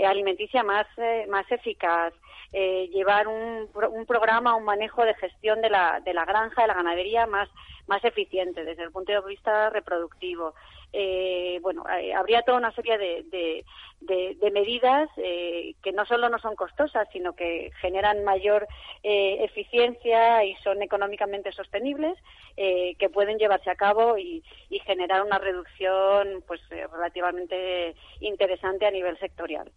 [0.06, 0.86] alimenticia más
[1.30, 2.12] más eficaz
[2.52, 6.74] llevar un, un, programa un manejo de gestión de la, de la granja de la
[6.74, 7.48] ganadería más
[7.86, 10.52] más eficiente desde el punto de vista reproductivo
[10.92, 13.64] eh, bueno, eh, habría toda una serie de,
[14.00, 18.66] de, medidas eh, que no solo no son costosas, sino que generan mayor
[19.02, 22.16] eh, eficiencia y son económicamente sostenibles,
[22.56, 24.42] que pueden llevarse a cabo y,
[24.84, 29.70] generar una reducción pues relativamente interesante a nivel sectorial.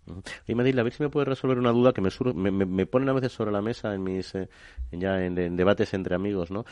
[0.47, 3.09] Y Madil, a ver si me puede resolver una duda que me, me, me, ponen
[3.09, 4.33] a veces sobre la mesa en mis
[4.91, 6.65] ya en, debates entre amigos, ¿no?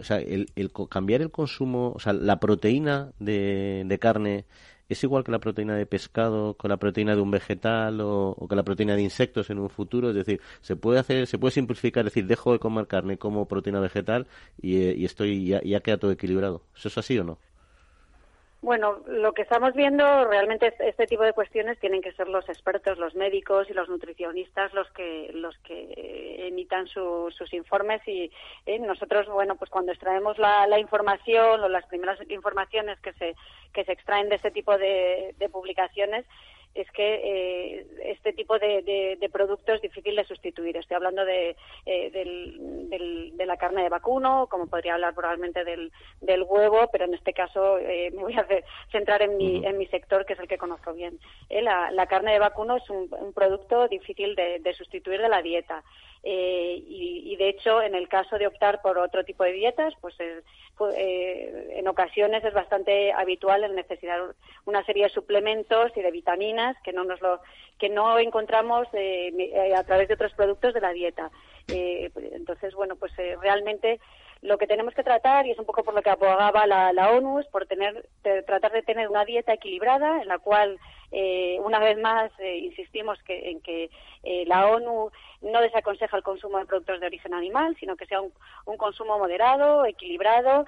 [0.00, 0.48] O sea, el,
[0.88, 4.44] cambiar el consumo, o sea, la proteína de, de, carne
[4.88, 8.48] es igual que la proteína de pescado, con la proteína de un vegetal o, o,
[8.48, 10.10] que la proteína de insectos en un futuro.
[10.10, 13.80] Es decir, se puede hacer, se puede simplificar, decir, dejo de comer carne como proteína
[13.80, 14.26] vegetal
[14.60, 16.62] y, eh, y estoy ya, ya queda todo equilibrado.
[16.76, 17.38] ¿Eso es así o no?
[18.60, 22.98] Bueno, lo que estamos viendo realmente este tipo de cuestiones tienen que ser los expertos,
[22.98, 28.32] los médicos y los nutricionistas los que los que emitan sus informes y
[28.66, 33.36] eh, nosotros, bueno, pues cuando extraemos la, información o las primeras informaciones que se
[33.72, 36.26] que se extraen de este tipo de publicaciones
[36.80, 40.76] es que eh, este tipo de, de, producto es difícil de sustituir.
[40.76, 41.56] Estoy hablando de,
[41.86, 47.14] eh, de la carne de vacuno, como podría hablar probablemente del, del huevo, pero en
[47.14, 48.46] este caso eh, me voy a
[48.90, 51.18] centrar en mi, en mi sector, que es el que conozco bien.
[51.50, 55.82] La, la, carne de vacuno es un, un producto difícil de, sustituir de la dieta.
[56.22, 60.14] Eh, y, de hecho, en el caso de optar por otro tipo de dietas, pues,
[60.76, 66.10] pues eh, en ocasiones es bastante habitual el necesitar una serie de suplementos y de
[66.10, 67.40] vitaminas que no nos lo
[67.78, 71.30] que no encontramos eh, a través de otros productos de la dieta.
[71.68, 74.00] entonces, bueno, pues realmente
[74.40, 77.10] lo que tenemos que tratar, y es un poco por lo que abogaba la, la
[77.10, 78.08] ONU, es por tener,
[78.46, 80.78] tratar de tener una dieta equilibrada en la cual,
[81.10, 83.90] eh, una vez más, eh, insistimos que, en que
[84.22, 85.10] eh, la ONU
[85.40, 88.32] no desaconseja el consumo de productos de origen animal, sino que sea un,
[88.66, 90.66] un consumo moderado, equilibrado,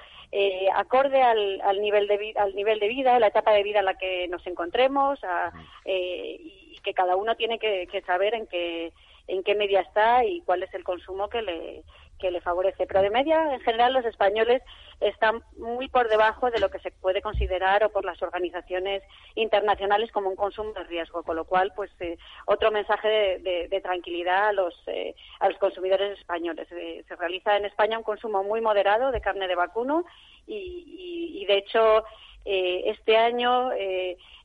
[0.74, 3.98] acorde al, al, nivel de, al nivel de vida, la etapa de vida en la
[3.98, 5.52] que nos encontremos, a,
[5.84, 8.92] y que cada uno tiene que, que saber en qué
[9.28, 11.84] en qué media está y cuál es el consumo que le,
[12.20, 12.86] que le favorece.
[12.86, 14.62] Pero de media, en general, los españoles
[15.00, 19.02] están muy por debajo de lo que se puede considerar o por las organizaciones
[19.34, 24.48] internacionales como un consumo de riesgo, con lo cual, pues, eh, otro mensaje de, tranquilidad
[24.48, 26.68] a los, eh, a los consumidores españoles.
[26.70, 30.04] Eh, se realiza en España un consumo muy moderado de carne de vacuno
[30.46, 32.04] y, y de hecho,
[32.44, 33.70] este año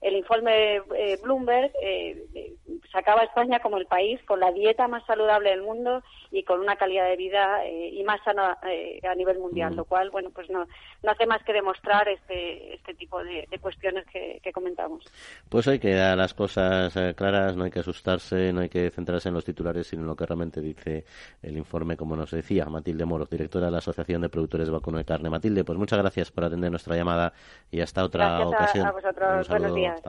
[0.05, 2.53] el informe eh, Bloomberg eh,
[2.91, 6.59] sacaba a España como el país con la dieta más saludable del mundo y con
[6.59, 9.77] una calidad de vida eh, y más sana a nivel mundial, mm.
[9.77, 10.67] lo cual, bueno, pues no,
[11.01, 15.03] no hace más que demostrar este, este tipo de, cuestiones que, comentamos.
[15.49, 19.29] Pues hay que dar las cosas claras, no hay que asustarse, no hay que centrarse
[19.29, 21.03] en los titulares, sino en lo que realmente dice
[21.41, 24.99] el informe, como nos decía Matilde Moro, directora de la Asociación de Productores de Vacuno
[24.99, 25.31] de Carne.
[25.31, 27.33] Matilde, pues muchas gracias por atender nuestra llamada
[27.71, 28.87] y hasta otra ocasión.
[28.87, 29.47] A, vosotros.
[29.47, 30.01] Buenos días.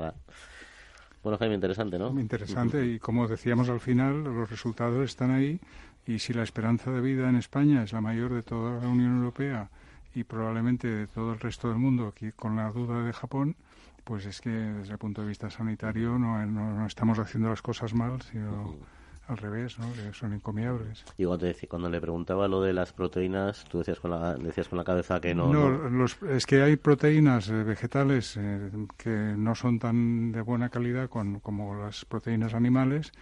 [1.22, 2.11] Bueno, Jaime, interesante, ¿no?
[2.11, 5.61] Muy interesante y como decíamos al final, los resultados están ahí
[6.07, 9.16] y si la esperanza de vida en España es la mayor de toda la Unión
[9.16, 9.68] Europea
[10.14, 13.57] y probablemente de todo el resto del mundo, aquí con la duda de Japón,
[14.05, 17.93] pues es que desde el punto de vista sanitario no, no, estamos haciendo las cosas
[17.93, 18.77] mal, sino
[19.29, 19.87] al revés, ¿no?
[20.12, 21.05] son encomiables.
[21.18, 24.79] Y cuando, cuando, le preguntaba lo de las proteínas, tú decías con la, decías con
[24.79, 25.53] la cabeza que no...
[25.53, 31.09] No, es que hay proteínas eh, vegetales eh, que no son tan de buena calidad
[31.09, 33.12] con, como las proteínas animales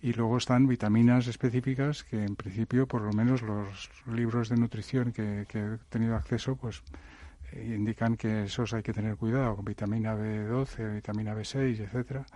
[0.00, 5.12] y luego están vitaminas específicas que en principio, por lo menos los libros de nutrición
[5.12, 6.82] que, que he tenido acceso, pues
[7.52, 12.26] eh, indican que esos hay que tener cuidado, con vitamina B12, vitamina B6, etcétera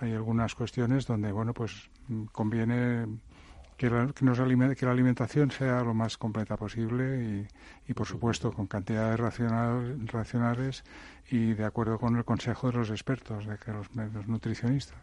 [0.00, 3.06] hay algunas cuestiones donde, bueno, pues mm, conviene
[3.76, 7.46] que la, que, nos que la alimentación sea lo más completa posible
[7.86, 10.84] y, por supuesto, con cantidades racionales
[11.30, 13.88] y de acuerdo con el consejo de los expertos, de que los,
[14.26, 14.98] nutricionistas.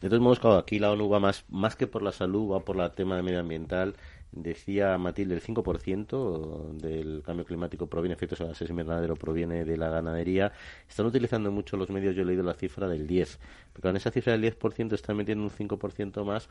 [0.00, 2.80] De todos modos, aquí la ONU va más, más que por la salud, va por
[2.80, 3.94] el tema medioambiental
[4.36, 9.90] Decía Matilde, el 5% del cambio climático proviene, efectos de gases invernadero, proviene de la
[9.90, 10.52] ganadería.
[10.88, 13.38] Están utilizando mucho los medios, yo he leído la cifra del 10%,
[13.72, 16.48] pero en esa cifra del 10% están metiendo un 5% más,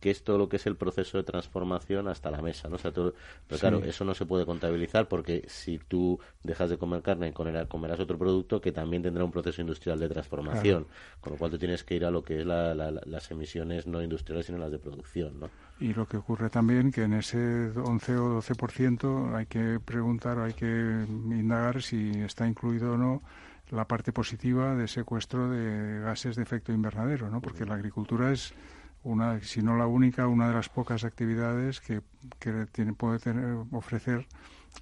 [0.00, 2.68] que es todo lo que es el proceso de transformación hasta la mesa.
[2.68, 2.78] ¿no?
[2.82, 3.12] pero
[3.60, 8.00] claro, eso no se puede contabilizar porque si tú dejas de comer carne y comerás
[8.00, 10.86] otro producto que también tendrá un proceso industrial de transformación,
[11.20, 14.46] con lo cual tú tienes que ir a lo que es las emisiones no industriales,
[14.46, 15.38] sino las de producción.
[15.40, 15.50] ¿no?
[15.78, 20.52] Y lo que ocurre también que en ese 11 o 12% hay que preguntar, hay
[20.52, 23.22] que indagar si está incluido o no
[23.70, 27.40] la parte positiva de secuestro de gases de efecto invernadero, ¿no?
[27.40, 28.54] Porque la agricultura es
[29.02, 32.00] una, si no la única, una de las pocas actividades que,
[32.38, 34.26] que tiene, puede tener, ofrecer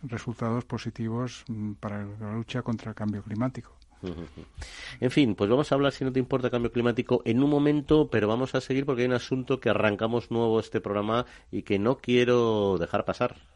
[0.02, 3.74] resultados positivos mm, para la lucha contra el cambio climático.
[5.00, 8.08] En fin, pues vamos a hablar, si no te importa, cambio climático en un momento,
[8.10, 11.78] pero vamos a seguir porque hay un asunto que arrancamos nuevo este programa y que
[11.78, 13.53] no quiero dejar pasar.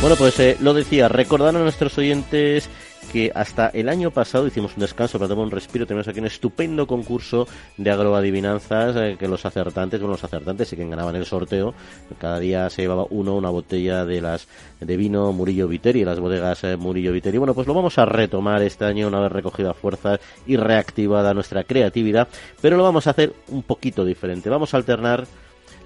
[0.00, 2.70] Bueno, pues eh, lo decía, recordar a nuestros oyentes
[3.12, 5.86] que hasta el año pasado hicimos un descanso para tomar un respiro.
[5.86, 10.76] Tenemos aquí un estupendo concurso de agroadivinanzas eh, que los acertantes, bueno, los acertantes sí
[10.76, 11.74] que ganaban el sorteo.
[12.18, 14.46] Cada día se llevaba uno una botella de las
[14.80, 17.38] de vino Murillo Viteri, las bodegas eh, Murillo Viteri.
[17.38, 21.64] Bueno, pues lo vamos a retomar este año una vez recogida fuerzas y reactivada nuestra
[21.64, 22.28] creatividad,
[22.60, 24.48] pero lo vamos a hacer un poquito diferente.
[24.48, 25.26] Vamos a alternar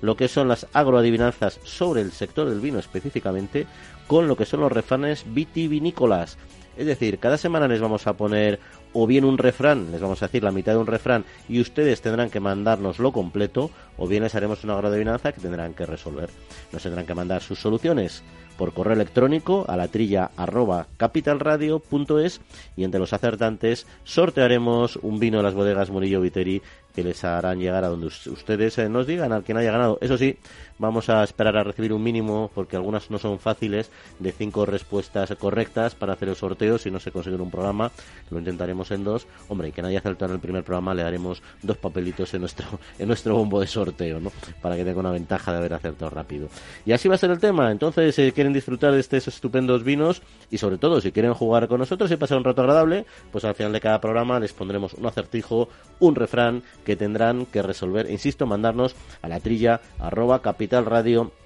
[0.03, 3.67] lo que son las agroadivinanzas sobre el sector del vino específicamente
[4.13, 6.37] con lo que son los refranes vitivinícolas.
[6.77, 8.61] Es decir, cada semana les vamos a poner
[8.93, 12.03] o bien un refrán, les vamos a decir la mitad de un refrán y ustedes
[12.03, 16.29] tendrán que mandarnos lo completo, o bien les haremos una agroadivinanza que tendrán que resolver.
[16.73, 18.23] Nos tendrán que mandar sus soluciones
[18.63, 22.41] por correo electrónico a la trilla arroba capitalradio.es
[22.77, 26.63] y entre los acertantes sortearemos un vino de las bodegas Murillo Viteri
[26.95, 29.99] que les harán llegar a donde ustedes eh, nos digan al quien haya ganado.
[30.01, 30.37] Eso sí,
[30.79, 35.35] vamos a esperar a recibir un mínimo, porque algunas no son fáciles, de cinco respuestas
[35.39, 37.91] correctas para hacer el sorteo si no se consigue un programa,
[38.31, 39.27] lo intentaremos en dos.
[39.49, 42.67] Hombre, y que nadie acertado en el primer programa, le daremos dos papelitos en nuestro,
[42.99, 44.31] en nuestro bombo de sorteo, ¿no?
[44.61, 46.49] Para que tenga una ventaja de haber acertado rápido.
[46.85, 47.71] Y así va a ser el tema.
[47.71, 51.81] Entonces, si quieren disfrutar de estos estupendos vinos y sobre todo si quieren jugar con
[51.81, 55.07] nosotros y pasar un rato agradable, pues al final de cada programa les pondremos un
[55.07, 55.69] acertijo,
[56.01, 58.11] un refrán que tendrán que resolver.
[58.11, 61.42] Insisto, mandarnos a la trilla arroba capital radio punto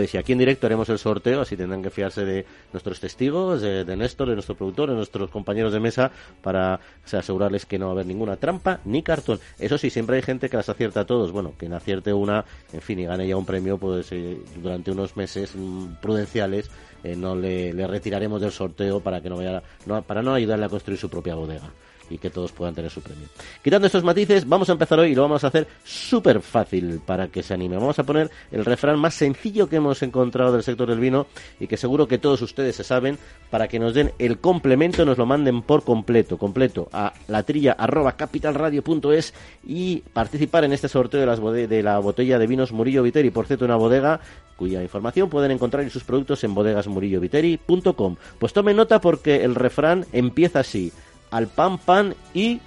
[0.00, 0.14] es.
[0.14, 3.96] Y aquí en directo haremos el sorteo, así tendrán que fiarse de nuestros testigos, de,
[3.96, 6.10] Néstor, de nuestro productor, de nuestros compañeros de mesa,
[6.42, 6.80] para
[7.12, 9.38] asegurarles que no va a haber ninguna trampa ni cartón.
[9.58, 11.32] Eso sí, siempre hay gente que las acierta a todos.
[11.32, 15.16] Bueno, quien acierte una, en fin, y gane ya un premio, pues eh, durante unos
[15.16, 16.70] meses mm, prudenciales
[17.02, 20.68] eh, no le, retiraremos del sorteo para que no vaya, no, para no ayudarle a
[20.68, 21.70] construir su propia bodega
[22.10, 23.26] y que todos puedan tener su premio.
[23.62, 27.28] Quitando estos matices, vamos a empezar hoy y lo vamos a hacer súper fácil para
[27.28, 27.76] que se anime.
[27.76, 31.26] Vamos a poner el refrán más sencillo que hemos encontrado del sector del vino
[31.60, 33.18] y que seguro que todos ustedes se saben
[33.50, 37.12] para que nos den el complemento, nos lo manden por completo, completo a
[38.16, 39.34] capitalradio.es
[39.66, 43.46] y participar en este sorteo de, las de la botella de vinos Murillo Viteri, por
[43.46, 44.20] cierto, una bodega
[44.56, 48.16] cuya información pueden encontrar en sus productos en bodegasmurilloviteri.com.
[48.38, 50.92] Pues tomen nota porque el refrán empieza así
[51.34, 52.60] al pan pan y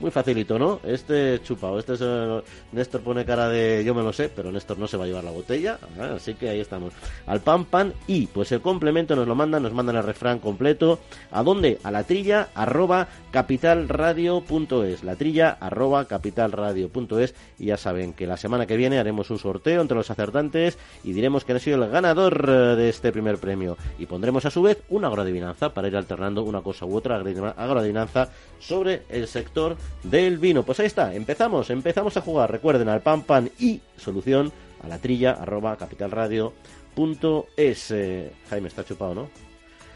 [0.00, 0.80] muy facilito, ¿no?
[0.82, 2.42] Este chupado, este es eh,
[2.72, 5.24] Néstor pone cara de yo me lo sé, pero Néstor no se va a llevar
[5.24, 6.92] la botella, ah, así que ahí estamos.
[7.26, 10.98] Al pan pan y pues el complemento nos lo mandan, nos mandan el refrán completo.
[11.30, 11.78] ¿A dónde?
[11.82, 18.66] A la trilla arroba capitalradio.es, la trilla arroba capitalradio.es y ya saben que la semana
[18.66, 22.46] que viene haremos un sorteo entre los acertantes y diremos que ha sido el ganador
[22.48, 26.42] eh, de este primer premio y pondremos a su vez una agroadivinanza para ir alternando
[26.42, 30.62] una cosa u otra agroadivinanza sobre el sector del vino.
[30.62, 32.50] Pues ahí está, empezamos, empezamos a jugar.
[32.50, 37.90] Recuerden al pan pan y solución a la trilla arroba capitalradio.es.
[37.90, 39.49] Eh, Jaime está chupado, ¿no?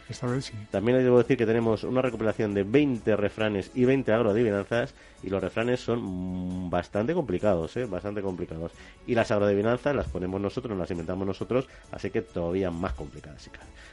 [0.08, 0.52] Esta vez sí.
[0.70, 5.30] También les debo decir que tenemos una recopilación de 20 refranes y 20 agroadivinanzas y
[5.30, 7.86] los refranes son bastante complicados, ¿eh?
[7.86, 8.72] bastante complicados.
[9.06, 13.48] Y las agroadivinanzas las ponemos nosotros, las inventamos nosotros, así que todavía más complicadas.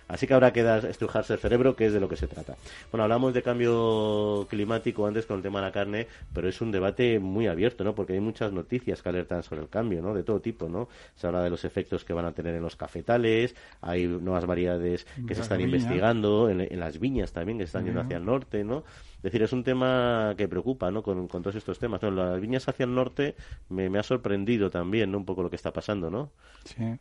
[0.07, 2.57] Así que habrá que estrujarse el cerebro, que es de lo que se trata.
[2.91, 6.69] Bueno, hablamos de cambio climático antes con el tema de la carne, pero es un
[6.69, 7.95] debate muy abierto, ¿no?
[7.95, 10.13] Porque hay muchas noticias que alertan sobre el cambio, ¿no?
[10.13, 10.89] De todo tipo, ¿no?
[11.15, 15.07] Se habla de los efectos que van a tener en los cafetales, hay nuevas variedades
[15.25, 18.83] que se están investigando, en, las viñas también que están yendo hacia el norte, ¿no?
[19.17, 21.03] Es decir, es un tema que preocupa, ¿no?
[21.03, 22.01] Con, todos estos temas.
[22.01, 23.35] las viñas hacia el norte
[23.69, 25.17] me, ha sorprendido también, ¿no?
[25.19, 26.31] Un poco lo que está pasando, ¿no?
[26.65, 26.97] Sí.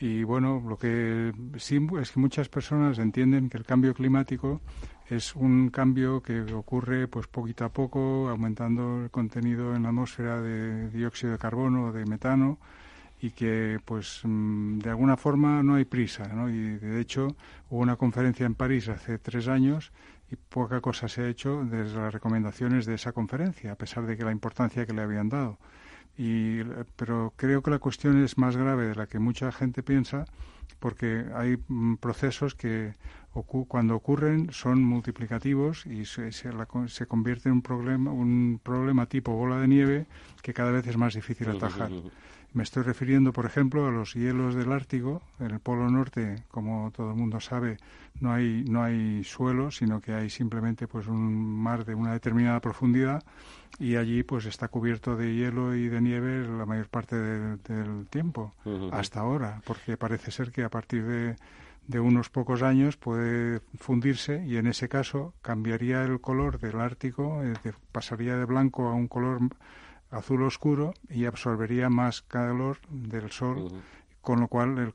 [0.00, 4.60] Y bueno, lo que sí es que muchas personas entienden que el cambio climático
[5.08, 10.40] es un cambio que ocurre pues poquito a poco, aumentando el contenido en la atmósfera
[10.40, 12.58] de dióxido de carbono o de metano
[13.20, 16.48] y que pues mm, de alguna forma no hay prisa, ¿no?
[16.48, 17.36] Y de hecho
[17.70, 19.92] hubo una conferencia en París hace tres años
[20.30, 24.16] y poca cosa se ha hecho desde las recomendaciones de esa conferencia, a pesar de
[24.16, 25.58] que la importancia que le habían dado.
[26.16, 26.64] Y,
[26.96, 30.24] pero creo que la cuestión es más grave de la que mucha gente piensa,
[30.80, 32.94] porque hay mm, procesos que
[33.68, 39.60] cuando ocurren son multiplicativos y se, se, convierte en un problema, un problema tipo bola
[39.60, 40.06] de nieve
[40.42, 41.90] que cada vez es más difícil atajar.
[42.58, 45.22] Me estoy refiriendo, por ejemplo, a los hielos del Ártico.
[45.38, 47.76] En el Polo Norte, como todo el mundo sabe,
[48.18, 52.58] no hay, no hay suelo, sino que hay simplemente pues un mar de una determinada
[52.58, 53.22] profundidad.
[53.78, 58.52] Y allí pues está cubierto de hielo y de nieve la mayor parte del tiempo,
[58.90, 61.36] hasta ahora, porque parece ser que a partir de,
[61.86, 67.40] de unos pocos años puede fundirse y en ese caso cambiaría el color del Ártico,
[67.44, 67.54] eh,
[67.92, 69.38] pasaría de blanco a un color
[70.10, 73.82] azul oscuro y absorbería más calor del sol,
[74.20, 74.94] con lo cual el,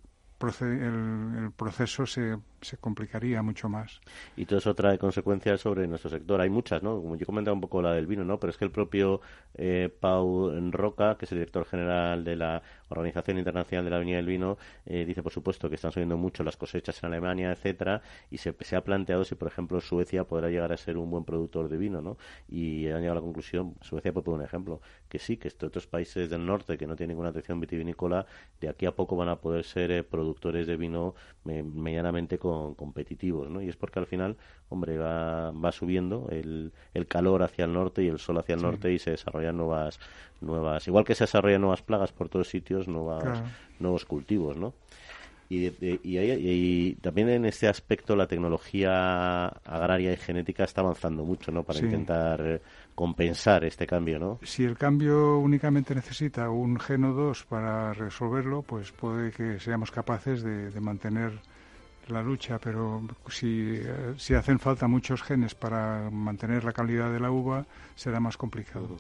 [0.61, 4.01] el, proceso se, se, complicaría mucho más.
[4.36, 6.41] Y todo eso trae consecuencias sobre nuestro sector.
[6.41, 7.01] Hay muchas, ¿no?
[7.01, 8.39] Como yo comentaba un poco la del vino, ¿no?
[8.39, 9.22] Pero es que el propio
[9.55, 14.18] eh, Pau Roca, que es el director general de la Organización Internacional de la Avenida
[14.18, 18.01] del Vino, eh, dice, por supuesto, que están subiendo mucho las cosechas en Alemania, etcétera,
[18.30, 21.26] y se, se, ha planteado si, por ejemplo, Suecia podrá llegar a ser un buen
[21.26, 22.18] productor de vino, ¿no?
[22.47, 25.68] Y han llegado a la conclusión, Suecia puede poner un ejemplo, que sí, que estos
[25.68, 28.26] otros países del norte que no tienen ninguna atención vitivinícola,
[28.61, 32.38] de aquí a poco van a poder ser eh, productores de vino medianamente
[32.78, 33.62] competitivos, ¿no?
[33.62, 34.38] Y es porque al final,
[34.70, 38.62] hombre, va, va subiendo el, el calor hacia el norte y el sol hacia el
[38.62, 39.99] norte y se desarrollan nuevas,
[40.41, 43.43] nuevas, igual que se desarrollan nuevas plagas por todos sitios, nuevas,
[43.80, 44.74] nuevos cultivos, ¿no?
[45.49, 51.64] Y, y, también en este aspecto la tecnología agraria y genética está avanzando mucho, ¿no?
[51.64, 52.62] Para intentar
[52.95, 54.39] compensar este cambio, ¿no?
[54.43, 60.43] Si el cambio únicamente necesita un geno 2 para resolverlo, pues puede que seamos capaces
[60.43, 61.39] de, mantener
[62.08, 67.20] la lucha, pero si, eh, si hacen falta muchos genes para mantener la calidad de
[67.20, 68.97] la uva, será más complicado.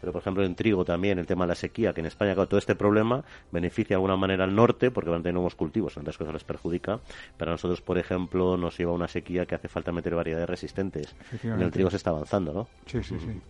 [0.00, 2.58] Pero, por ejemplo, en trigo también, el tema de la sequía, que en España, todo
[2.58, 6.02] este problema beneficia de alguna manera al norte, porque van a tener nuevos cultivos, en
[6.02, 7.00] otras cosas les perjudica.
[7.36, 11.14] Pero a nosotros, por ejemplo, nos lleva una sequía que hace falta meter variedades resistentes.
[11.42, 12.68] En el trigo se está avanzando, ¿no?
[12.86, 13.40] Sí, sí, sí.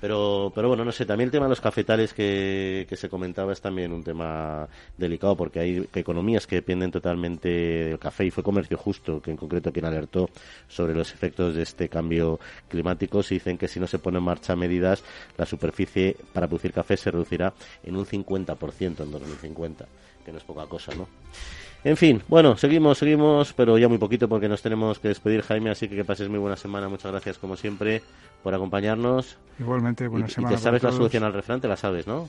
[0.00, 3.52] Pero, pero bueno, no sé, también el tema de los cafetales que, que se comentaba
[3.52, 8.44] es también un tema delicado porque hay economías que dependen totalmente del café y fue
[8.44, 10.30] Comercio Justo, que en concreto quien alertó
[10.68, 13.24] sobre los efectos de este cambio climático.
[13.24, 15.02] Se dicen que si no se ponen en marcha medidas,
[15.36, 15.77] la superficie
[16.32, 17.52] para producir café se reducirá
[17.82, 19.86] en un 50% en 2050,
[20.24, 21.08] que no es poca cosa, ¿no?
[21.84, 25.70] En fin, bueno, seguimos, seguimos, pero ya muy poquito porque nos tenemos que despedir, Jaime,
[25.70, 26.88] así que que pases muy buena semana.
[26.88, 28.02] Muchas gracias, como siempre,
[28.42, 29.36] por acompañarnos.
[29.60, 30.54] Igualmente, buena semana.
[30.54, 32.28] Y te sabes la solución al refrán, te la sabes, ¿no?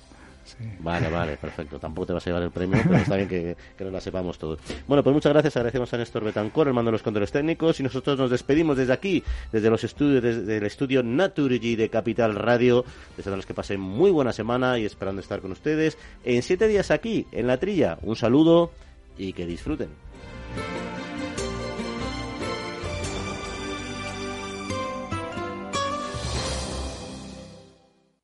[0.80, 1.80] Vale, vale, perfecto.
[1.80, 4.38] Tampoco te vas a llevar el premio, pero está bien que, que nos la sepamos
[4.38, 4.60] todos.
[4.88, 5.56] Bueno, pues muchas gracias.
[5.58, 8.94] Agradecemos a Néstor Betancor, el mando de los controles técnicos, y nosotros nos despedimos desde
[8.94, 12.84] aquí, desde los estudios, desde el estudio Naturgy de Capital Radio,
[13.16, 16.92] desde los que pasen muy buena semana y esperando estar con ustedes en siete días
[16.92, 17.98] aquí, en la trilla.
[18.02, 18.72] Un saludo
[19.18, 19.90] y que disfruten.